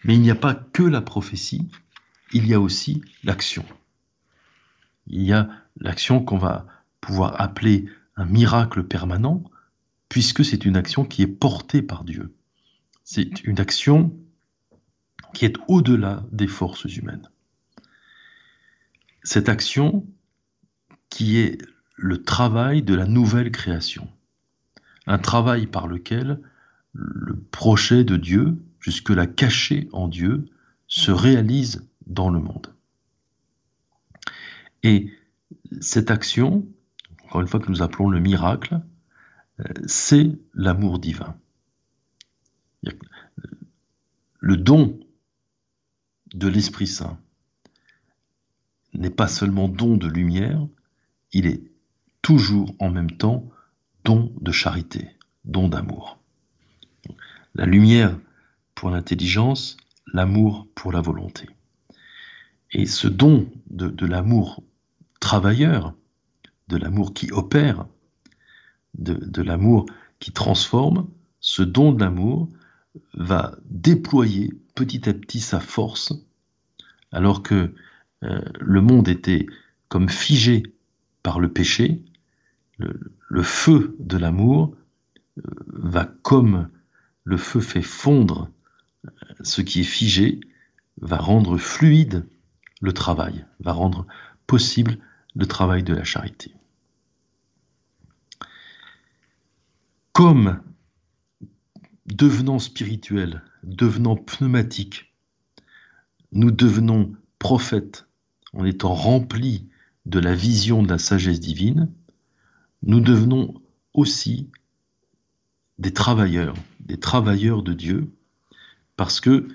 Mais 0.04 0.14
il 0.14 0.20
n'y 0.20 0.30
a 0.30 0.36
pas 0.36 0.54
que 0.54 0.82
la 0.82 1.00
prophétie, 1.00 1.68
il 2.32 2.46
y 2.46 2.54
a 2.54 2.60
aussi 2.60 3.02
l'action. 3.24 3.64
Il 5.08 5.22
y 5.22 5.32
a 5.32 5.48
l'action 5.80 6.22
qu'on 6.22 6.38
va 6.38 6.66
pouvoir 7.08 7.40
appeler 7.40 7.86
un 8.16 8.26
miracle 8.26 8.84
permanent, 8.84 9.42
puisque 10.10 10.44
c'est 10.44 10.66
une 10.66 10.76
action 10.76 11.06
qui 11.06 11.22
est 11.22 11.26
portée 11.26 11.80
par 11.80 12.04
Dieu. 12.04 12.34
C'est 13.02 13.44
une 13.44 13.58
action 13.60 14.14
qui 15.32 15.46
est 15.46 15.56
au-delà 15.68 16.26
des 16.32 16.46
forces 16.46 16.84
humaines. 16.84 17.30
Cette 19.22 19.48
action 19.48 20.06
qui 21.08 21.38
est 21.38 21.62
le 21.96 22.22
travail 22.22 22.82
de 22.82 22.92
la 22.94 23.06
nouvelle 23.06 23.52
création, 23.52 24.12
un 25.06 25.18
travail 25.18 25.66
par 25.66 25.86
lequel 25.86 26.42
le 26.92 27.40
projet 27.40 28.04
de 28.04 28.18
Dieu, 28.18 28.58
jusque-là 28.80 29.26
caché 29.26 29.88
en 29.94 30.08
Dieu, 30.08 30.44
se 30.88 31.10
réalise 31.10 31.88
dans 32.06 32.28
le 32.28 32.40
monde. 32.40 32.74
Et 34.82 35.10
cette 35.80 36.10
action, 36.10 36.66
encore 37.28 37.42
une 37.42 37.46
fois 37.46 37.60
que 37.60 37.68
nous 37.70 37.82
appelons 37.82 38.08
le 38.08 38.20
miracle, 38.20 38.80
euh, 39.60 39.64
c'est 39.86 40.32
l'amour 40.54 40.98
divin. 40.98 41.36
Le 44.40 44.56
don 44.56 44.98
de 46.32 46.48
l'Esprit 46.48 46.86
Saint 46.86 47.18
n'est 48.94 49.10
pas 49.10 49.28
seulement 49.28 49.68
don 49.68 49.98
de 49.98 50.08
lumière, 50.08 50.66
il 51.32 51.46
est 51.46 51.62
toujours 52.22 52.74
en 52.78 52.88
même 52.88 53.10
temps 53.10 53.46
don 54.04 54.32
de 54.40 54.50
charité, 54.50 55.10
don 55.44 55.68
d'amour. 55.68 56.18
La 57.54 57.66
lumière 57.66 58.18
pour 58.74 58.88
l'intelligence, 58.88 59.76
l'amour 60.14 60.66
pour 60.74 60.92
la 60.92 61.02
volonté. 61.02 61.46
Et 62.72 62.86
ce 62.86 63.06
don 63.06 63.50
de, 63.68 64.06
l'amour 64.06 64.62
travailleur, 65.20 65.94
de 66.68 66.76
l'amour 66.76 67.14
qui 67.14 67.30
opère, 67.32 67.86
de, 68.94 69.14
de 69.14 69.42
l'amour 69.42 69.86
qui 70.20 70.32
transforme, 70.32 71.08
ce 71.40 71.62
don 71.62 71.92
d'amour 71.92 72.48
va 73.14 73.56
déployer 73.64 74.52
petit 74.74 75.08
à 75.08 75.14
petit 75.14 75.40
sa 75.40 75.60
force, 75.60 76.12
alors 77.12 77.42
que 77.42 77.74
euh, 78.24 78.40
le 78.60 78.80
monde 78.80 79.08
était 79.08 79.46
comme 79.88 80.08
figé 80.08 80.62
par 81.22 81.40
le 81.40 81.52
péché, 81.52 82.02
le, 82.78 83.42
feu 83.42 83.96
de 83.98 84.16
l'amour 84.16 84.76
euh, 85.38 85.42
va 85.66 86.04
comme 86.22 86.68
le 87.24 87.36
feu 87.36 87.60
fait 87.60 87.82
fondre 87.82 88.50
euh, 89.04 89.10
ce 89.42 89.62
qui 89.62 89.80
est 89.80 89.84
figé, 89.84 90.40
va 91.00 91.16
rendre 91.16 91.58
fluide 91.58 92.26
le 92.80 92.92
travail, 92.92 93.46
va 93.60 93.72
rendre 93.72 94.06
possible 94.46 94.98
le 95.34 95.46
travail 95.46 95.82
de 95.82 95.94
la 95.94 96.04
charité. 96.04 96.52
Comme 100.18 100.60
devenant 102.06 102.58
spirituel, 102.58 103.44
devenant 103.62 104.16
pneumatique, 104.16 105.14
nous 106.32 106.50
devenons 106.50 107.14
prophètes 107.38 108.08
en 108.52 108.64
étant 108.64 108.94
remplis 108.94 109.68
de 110.06 110.18
la 110.18 110.34
vision 110.34 110.82
de 110.82 110.88
la 110.88 110.98
sagesse 110.98 111.38
divine, 111.38 111.88
nous 112.82 112.98
devenons 112.98 113.62
aussi 113.94 114.50
des 115.78 115.92
travailleurs, 115.92 116.56
des 116.80 116.98
travailleurs 116.98 117.62
de 117.62 117.72
Dieu, 117.72 118.12
parce 118.96 119.20
que 119.20 119.46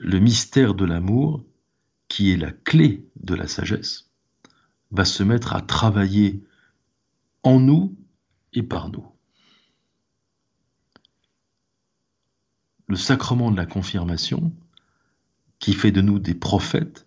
le 0.00 0.18
mystère 0.18 0.74
de 0.74 0.84
l'amour, 0.84 1.42
qui 2.08 2.30
est 2.30 2.36
la 2.36 2.52
clé 2.52 3.08
de 3.16 3.34
la 3.34 3.48
sagesse, 3.48 4.10
va 4.90 5.06
se 5.06 5.22
mettre 5.22 5.54
à 5.54 5.62
travailler 5.62 6.44
en 7.42 7.58
nous 7.58 7.96
et 8.52 8.62
par 8.62 8.90
nous. 8.90 9.09
Le 12.90 12.96
sacrement 12.96 13.52
de 13.52 13.56
la 13.56 13.66
confirmation, 13.66 14.52
qui 15.60 15.74
fait 15.74 15.92
de 15.92 16.00
nous 16.00 16.18
des 16.18 16.34
prophètes, 16.34 17.06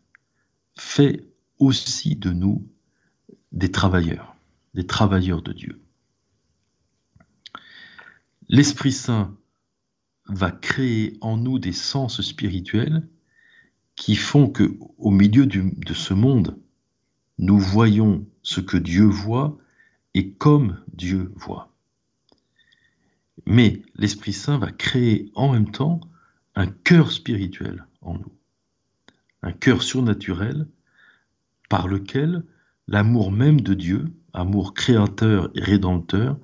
fait 0.78 1.28
aussi 1.60 2.16
de 2.16 2.32
nous 2.32 2.66
des 3.52 3.70
travailleurs, 3.70 4.34
des 4.76 4.88
travailleurs 4.88 5.42
de 5.42 5.52
Dieu. 5.52 5.82
L'Esprit 8.48 8.94
Saint 8.94 9.36
va 10.28 10.52
créer 10.52 11.18
en 11.20 11.36
nous 11.36 11.60
des 11.60 11.74
sens 11.74 12.22
spirituels 12.22 13.06
qui 13.98 14.16
font 14.16 14.48
que, 14.48 14.78
au 14.98 15.12
milieu 15.12 15.46
de 15.46 15.94
ce 15.94 16.14
monde, 16.14 16.58
nous 17.40 17.60
voyons 17.60 18.26
ce 18.42 18.62
que 18.62 18.78
Dieu 18.78 19.04
voit 19.04 19.58
et 20.14 20.32
comme 20.32 20.82
Dieu 20.94 21.34
voit. 21.36 21.73
Mais 23.46 23.82
l'Esprit 23.96 24.34
Saint 24.34 24.58
va 24.58 24.72
créer 24.72 25.32
en 25.36 25.52
même 25.52 25.72
temps 25.72 26.00
un 26.56 26.68
cœur 26.68 27.12
spirituel 27.12 27.86
en 28.02 28.14
nous, 28.14 28.32
un 29.42 29.52
cœur 29.52 29.84
surnaturel 29.84 30.68
par 31.70 31.88
lequel 31.88 32.44
l'amour 32.88 33.32
même 33.32 33.62
de 33.62 33.74
Dieu, 33.74 34.12
amour 34.34 34.74
créateur 34.74 35.50
et 35.56 35.62
rédempteur, 35.62 36.38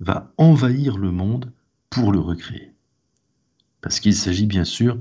va 0.00 0.32
envahir 0.36 0.98
le 0.98 1.10
monde 1.10 1.52
pour 1.90 2.12
le 2.12 2.18
recréer. 2.18 2.72
Parce 3.80 4.00
qu'il 4.00 4.14
s'agit 4.14 4.46
bien 4.46 4.64
sûr 4.64 4.98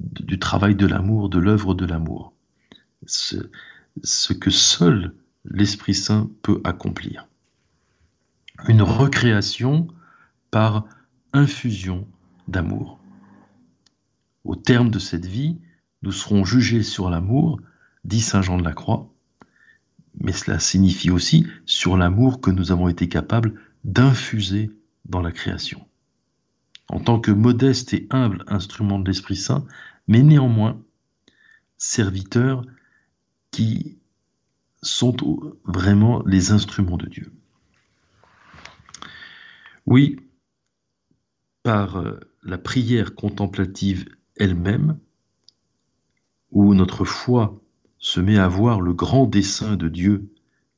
du 0.00 0.38
travail 0.38 0.74
de 0.74 0.86
l'amour, 0.86 1.28
de 1.28 1.38
l'œuvre 1.38 1.74
de 1.74 1.86
l'amour. 1.86 2.32
Ce, 3.06 3.36
ce 4.02 4.32
que 4.32 4.50
seul 4.50 5.14
l'Esprit 5.44 5.94
Saint 5.94 6.30
peut 6.42 6.60
accomplir. 6.64 7.26
Une 8.66 8.82
recréation 8.82 9.88
par 10.50 10.84
infusion 11.32 12.06
d'amour. 12.46 12.98
Au 14.44 14.56
terme 14.56 14.90
de 14.90 14.98
cette 14.98 15.26
vie, 15.26 15.58
nous 16.02 16.12
serons 16.12 16.44
jugés 16.44 16.82
sur 16.82 17.10
l'amour 17.10 17.60
dit 18.04 18.20
Saint 18.20 18.42
Jean 18.42 18.56
de 18.56 18.64
la 18.64 18.72
Croix, 18.72 19.12
mais 20.20 20.32
cela 20.32 20.58
signifie 20.58 21.10
aussi 21.10 21.46
sur 21.66 21.96
l'amour 21.96 22.40
que 22.40 22.50
nous 22.50 22.72
avons 22.72 22.88
été 22.88 23.08
capables 23.08 23.60
d'infuser 23.84 24.70
dans 25.04 25.20
la 25.20 25.32
création. 25.32 25.86
En 26.88 27.00
tant 27.00 27.20
que 27.20 27.30
modeste 27.30 27.92
et 27.92 28.06
humble 28.10 28.44
instrument 28.46 28.98
de 28.98 29.06
l'Esprit 29.06 29.36
Saint, 29.36 29.66
mais 30.06 30.22
néanmoins 30.22 30.80
serviteurs 31.76 32.64
qui 33.50 33.98
sont 34.82 35.16
vraiment 35.64 36.22
les 36.24 36.50
instruments 36.52 36.96
de 36.96 37.06
Dieu. 37.06 37.32
Oui, 39.86 40.16
par 41.62 41.96
euh, 41.96 42.18
la 42.42 42.58
prière 42.58 43.14
contemplative 43.14 44.06
elle-même, 44.36 44.98
où 46.50 46.74
notre 46.74 47.04
foi 47.04 47.60
se 47.98 48.20
met 48.20 48.38
à 48.38 48.48
voir 48.48 48.80
le 48.80 48.94
grand 48.94 49.26
dessein 49.26 49.76
de 49.76 49.88
Dieu 49.88 50.30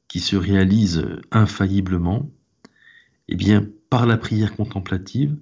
qui 0.09 0.21
se 0.21 0.37
réalise 0.37 1.07
infailliblement, 1.31 2.31
eh 3.29 3.37
bien, 3.37 3.67
par 3.91 4.07
la 4.07 4.17
prière 4.17 4.57
contemplative, 4.57 5.37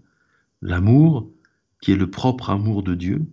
l'amour, 0.61 1.31
qui 1.81 1.93
est 1.93 1.97
le 1.97 2.11
propre 2.11 2.51
amour 2.51 2.83
de 2.83 2.95
Dieu, 2.95 3.27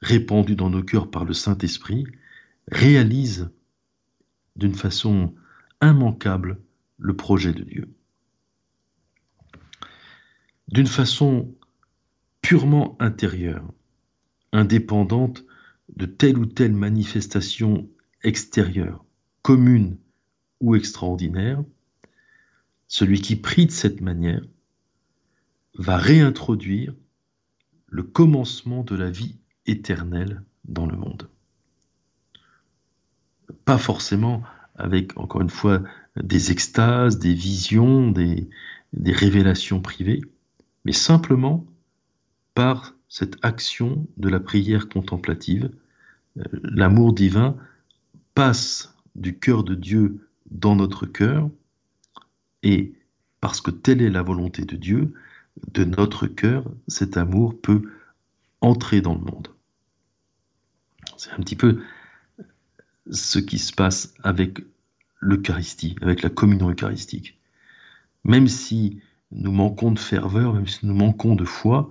répandu 0.00 0.54
dans 0.54 0.70
nos 0.70 0.82
cœurs 0.82 1.10
par 1.10 1.24
le 1.24 1.32
Saint-Esprit, 1.32 2.06
réalise 2.70 3.50
d'une 4.56 4.74
façon 4.74 5.34
immanquable 5.82 6.60
le 6.98 7.16
projet 7.16 7.52
de 7.52 7.64
Dieu. 7.64 7.88
D'une 10.74 10.88
façon 10.88 11.54
purement 12.42 12.96
intérieure, 12.98 13.64
indépendante 14.50 15.44
de 15.94 16.04
telle 16.04 16.36
ou 16.36 16.46
telle 16.46 16.72
manifestation 16.72 17.88
extérieure, 18.24 19.04
commune 19.42 19.96
ou 20.60 20.74
extraordinaire, 20.74 21.62
celui 22.88 23.20
qui 23.20 23.36
prie 23.36 23.66
de 23.66 23.70
cette 23.70 24.00
manière 24.00 24.42
va 25.78 25.96
réintroduire 25.96 26.92
le 27.86 28.02
commencement 28.02 28.82
de 28.82 28.96
la 28.96 29.10
vie 29.10 29.36
éternelle 29.66 30.42
dans 30.64 30.86
le 30.86 30.96
monde. 30.96 31.28
Pas 33.64 33.78
forcément 33.78 34.42
avec, 34.74 35.16
encore 35.16 35.42
une 35.42 35.50
fois, 35.50 35.84
des 36.20 36.50
extases, 36.50 37.20
des 37.20 37.34
visions, 37.34 38.10
des, 38.10 38.48
révélations 38.92 39.80
privées, 39.80 40.22
mais 40.84 40.92
simplement 40.92 41.66
par 42.54 42.94
cette 43.08 43.36
action 43.42 44.06
de 44.16 44.28
la 44.28 44.40
prière 44.40 44.88
contemplative, 44.88 45.70
euh, 46.38 46.42
l'amour 46.62 47.12
divin 47.12 47.56
passe 48.34 48.94
du 49.14 49.38
cœur 49.38 49.64
de 49.64 49.74
Dieu 49.74 50.28
dans 50.50 50.76
notre 50.76 51.06
cœur 51.06 51.48
et 52.62 52.94
parce 53.40 53.60
que 53.60 53.70
telle 53.70 54.02
est 54.02 54.10
la 54.10 54.22
volonté 54.22 54.64
de 54.64 54.76
Dieu, 54.76 55.12
de 55.72 55.84
notre 55.84 56.26
cœur, 56.26 56.64
cet 56.88 57.16
amour 57.16 57.60
peut 57.60 57.82
entrer 58.60 59.00
dans 59.00 59.14
le 59.14 59.20
monde. 59.20 59.48
C'est 61.16 61.30
un 61.30 61.36
petit 61.40 61.56
peu 61.56 61.82
ce 63.10 63.38
qui 63.38 63.58
se 63.58 63.72
passe 63.72 64.14
avec 64.22 64.64
l'Eucharistie, 65.20 65.96
avec 66.00 66.22
la 66.22 66.30
communion 66.30 66.70
eucharistique. 66.70 67.38
Même 68.24 68.48
si 68.48 69.00
nous 69.30 69.52
manquons 69.52 69.92
de 69.92 69.98
ferveur, 69.98 70.54
même 70.54 70.66
si 70.66 70.86
nous 70.86 70.94
manquons 70.94 71.34
de 71.34 71.44
foi, 71.44 71.90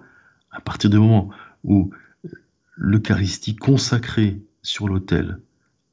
à 0.52 0.62
partir 0.62 0.90
du 0.90 0.98
moment 0.98 1.30
où 1.64 1.92
l'Eucharistie 2.76 3.56
consacrée 3.56 4.42
sur 4.62 4.88
l'autel 4.88 5.40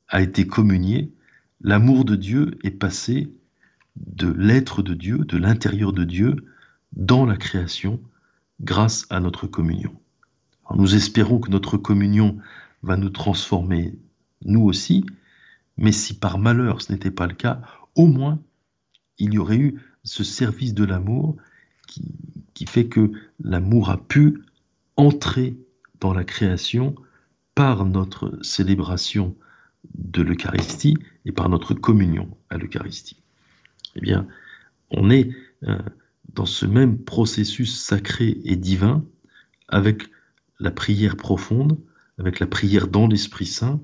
a 0.08 0.22
été 0.22 0.46
communiée, 0.46 1.12
l'amour 1.60 2.04
de 2.04 2.16
Dieu 2.16 2.58
est 2.62 2.70
passé 2.70 3.32
de 3.96 4.28
l'être 4.30 4.82
de 4.82 4.94
Dieu, 4.94 5.18
de 5.18 5.36
l'intérieur 5.36 5.92
de 5.92 6.04
Dieu, 6.04 6.36
dans 6.92 7.26
la 7.26 7.36
création, 7.36 8.00
grâce 8.60 9.06
à 9.10 9.20
notre 9.20 9.46
communion. 9.46 9.94
nous 10.74 10.94
espérons 10.94 11.40
que 11.40 11.50
notre 11.50 11.76
communion 11.76 12.38
va 12.82 12.96
nous 12.96 13.10
transformer, 13.10 13.98
nous 14.44 14.62
aussi, 14.62 15.04
mais 15.76 15.92
si 15.92 16.14
par 16.18 16.38
malheur 16.38 16.82
ce 16.82 16.92
n'était 16.92 17.10
pas 17.10 17.26
le 17.26 17.34
cas, 17.34 17.62
au 17.94 18.06
moins 18.06 18.38
il 19.18 19.34
y 19.34 19.38
aurait 19.38 19.58
eu 19.58 19.80
ce 20.10 20.24
service 20.24 20.74
de 20.74 20.82
l'amour 20.82 21.36
qui, 21.86 22.66
fait 22.66 22.88
que 22.88 23.12
l'amour 23.38 23.90
a 23.90 23.96
pu 23.96 24.42
entrer 24.96 25.56
dans 26.00 26.12
la 26.12 26.24
création 26.24 26.96
par 27.54 27.84
notre 27.84 28.36
célébration 28.42 29.36
de 29.94 30.22
l'Eucharistie 30.22 30.96
et 31.26 31.32
par 31.32 31.48
notre 31.48 31.74
communion 31.74 32.36
à 32.48 32.58
l'Eucharistie. 32.58 33.22
Eh 33.94 34.00
bien, 34.00 34.26
on 34.90 35.10
est 35.10 35.30
euh, 35.62 35.78
dans 36.34 36.46
ce 36.46 36.66
même 36.66 36.98
processus 36.98 37.80
sacré 37.80 38.40
et 38.44 38.56
divin 38.56 39.04
avec 39.68 40.10
la 40.58 40.72
prière 40.72 41.16
profonde, 41.16 41.78
avec 42.18 42.40
la 42.40 42.48
prière 42.48 42.88
dans 42.88 43.06
l'Esprit 43.06 43.46
Saint, 43.46 43.80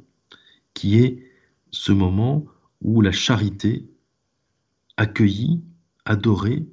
qui 0.75 0.99
est 0.99 1.25
ce 1.71 1.93
moment 1.93 2.45
où 2.83 3.01
la 3.01 3.13
charité, 3.13 3.87
accueillie, 4.97 5.63
adorée, 6.07 6.67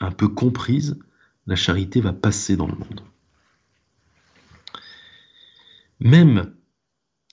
un 0.00 0.10
peu 0.10 0.28
comprise, 0.28 0.98
la 1.46 1.56
charité 1.56 2.00
va 2.00 2.12
passer 2.12 2.56
dans 2.56 2.66
le 2.66 2.74
monde. 2.74 3.02
Même 6.00 6.54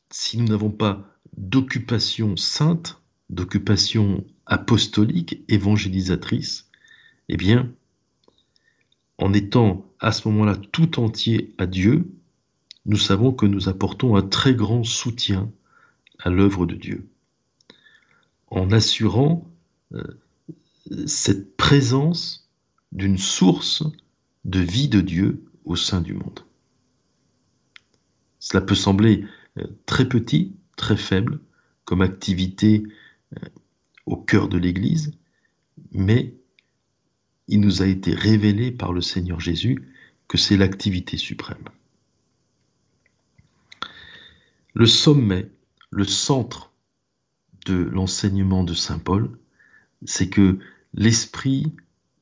si 0.09 0.37
nous 0.37 0.47
n'avons 0.47 0.71
pas 0.71 1.05
d'occupation 1.35 2.35
sainte, 2.37 3.01
d'occupation 3.29 4.25
apostolique, 4.45 5.43
évangélisatrice, 5.49 6.69
eh 7.29 7.37
bien, 7.37 7.71
en 9.17 9.33
étant 9.33 9.85
à 9.99 10.11
ce 10.11 10.27
moment-là 10.27 10.55
tout 10.55 10.99
entier 10.99 11.53
à 11.57 11.65
Dieu, 11.65 12.09
nous 12.85 12.97
savons 12.97 13.33
que 13.33 13.45
nous 13.45 13.67
apportons 13.67 14.15
un 14.15 14.21
très 14.21 14.53
grand 14.53 14.83
soutien 14.83 15.51
à 16.19 16.29
l'œuvre 16.29 16.65
de 16.65 16.75
Dieu, 16.75 17.09
en 18.47 18.71
assurant 18.71 19.45
euh, 19.93 20.03
cette 21.05 21.55
présence 21.57 22.49
d'une 22.91 23.17
source 23.17 23.83
de 24.45 24.59
vie 24.59 24.87
de 24.87 25.01
Dieu 25.01 25.43
au 25.65 25.75
sein 25.75 26.01
du 26.01 26.13
monde. 26.13 26.41
Cela 28.39 28.61
peut 28.61 28.75
sembler 28.75 29.25
euh, 29.57 29.67
très 29.85 30.07
petit, 30.07 30.55
très 30.77 30.97
faible 30.97 31.39
comme 31.85 32.01
activité 32.01 32.83
euh, 33.35 33.49
au 34.05 34.15
cœur 34.15 34.47
de 34.47 34.57
l'Église, 34.57 35.11
mais 35.91 36.33
il 37.47 37.59
nous 37.59 37.81
a 37.81 37.87
été 37.87 38.13
révélé 38.13 38.71
par 38.71 38.93
le 38.93 39.01
Seigneur 39.01 39.39
Jésus 39.39 39.93
que 40.27 40.37
c'est 40.37 40.57
l'activité 40.57 41.17
suprême. 41.17 41.63
Le 44.73 44.85
sommet, 44.85 45.49
le 45.89 46.03
centre 46.03 46.71
de 47.65 47.75
l'enseignement 47.75 48.63
de 48.63 48.73
Saint 48.73 48.99
Paul, 48.99 49.37
c'est 50.05 50.29
que 50.29 50.59
l'Esprit 50.97 51.71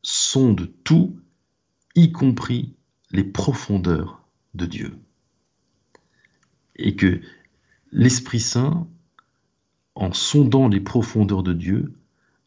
sonde 0.03 0.69
tout, 0.83 1.17
y 1.95 2.11
compris 2.11 2.75
les 3.11 3.23
profondeurs 3.23 4.21
de 4.53 4.65
Dieu 4.65 4.99
et 6.75 6.95
que 6.97 7.21
l'Esprit 7.93 8.41
Saint, 8.41 8.87
en 9.95 10.11
sondant 10.11 10.67
les 10.67 10.81
profondeurs 10.81 11.41
de 11.41 11.53
Dieu, 11.53 11.93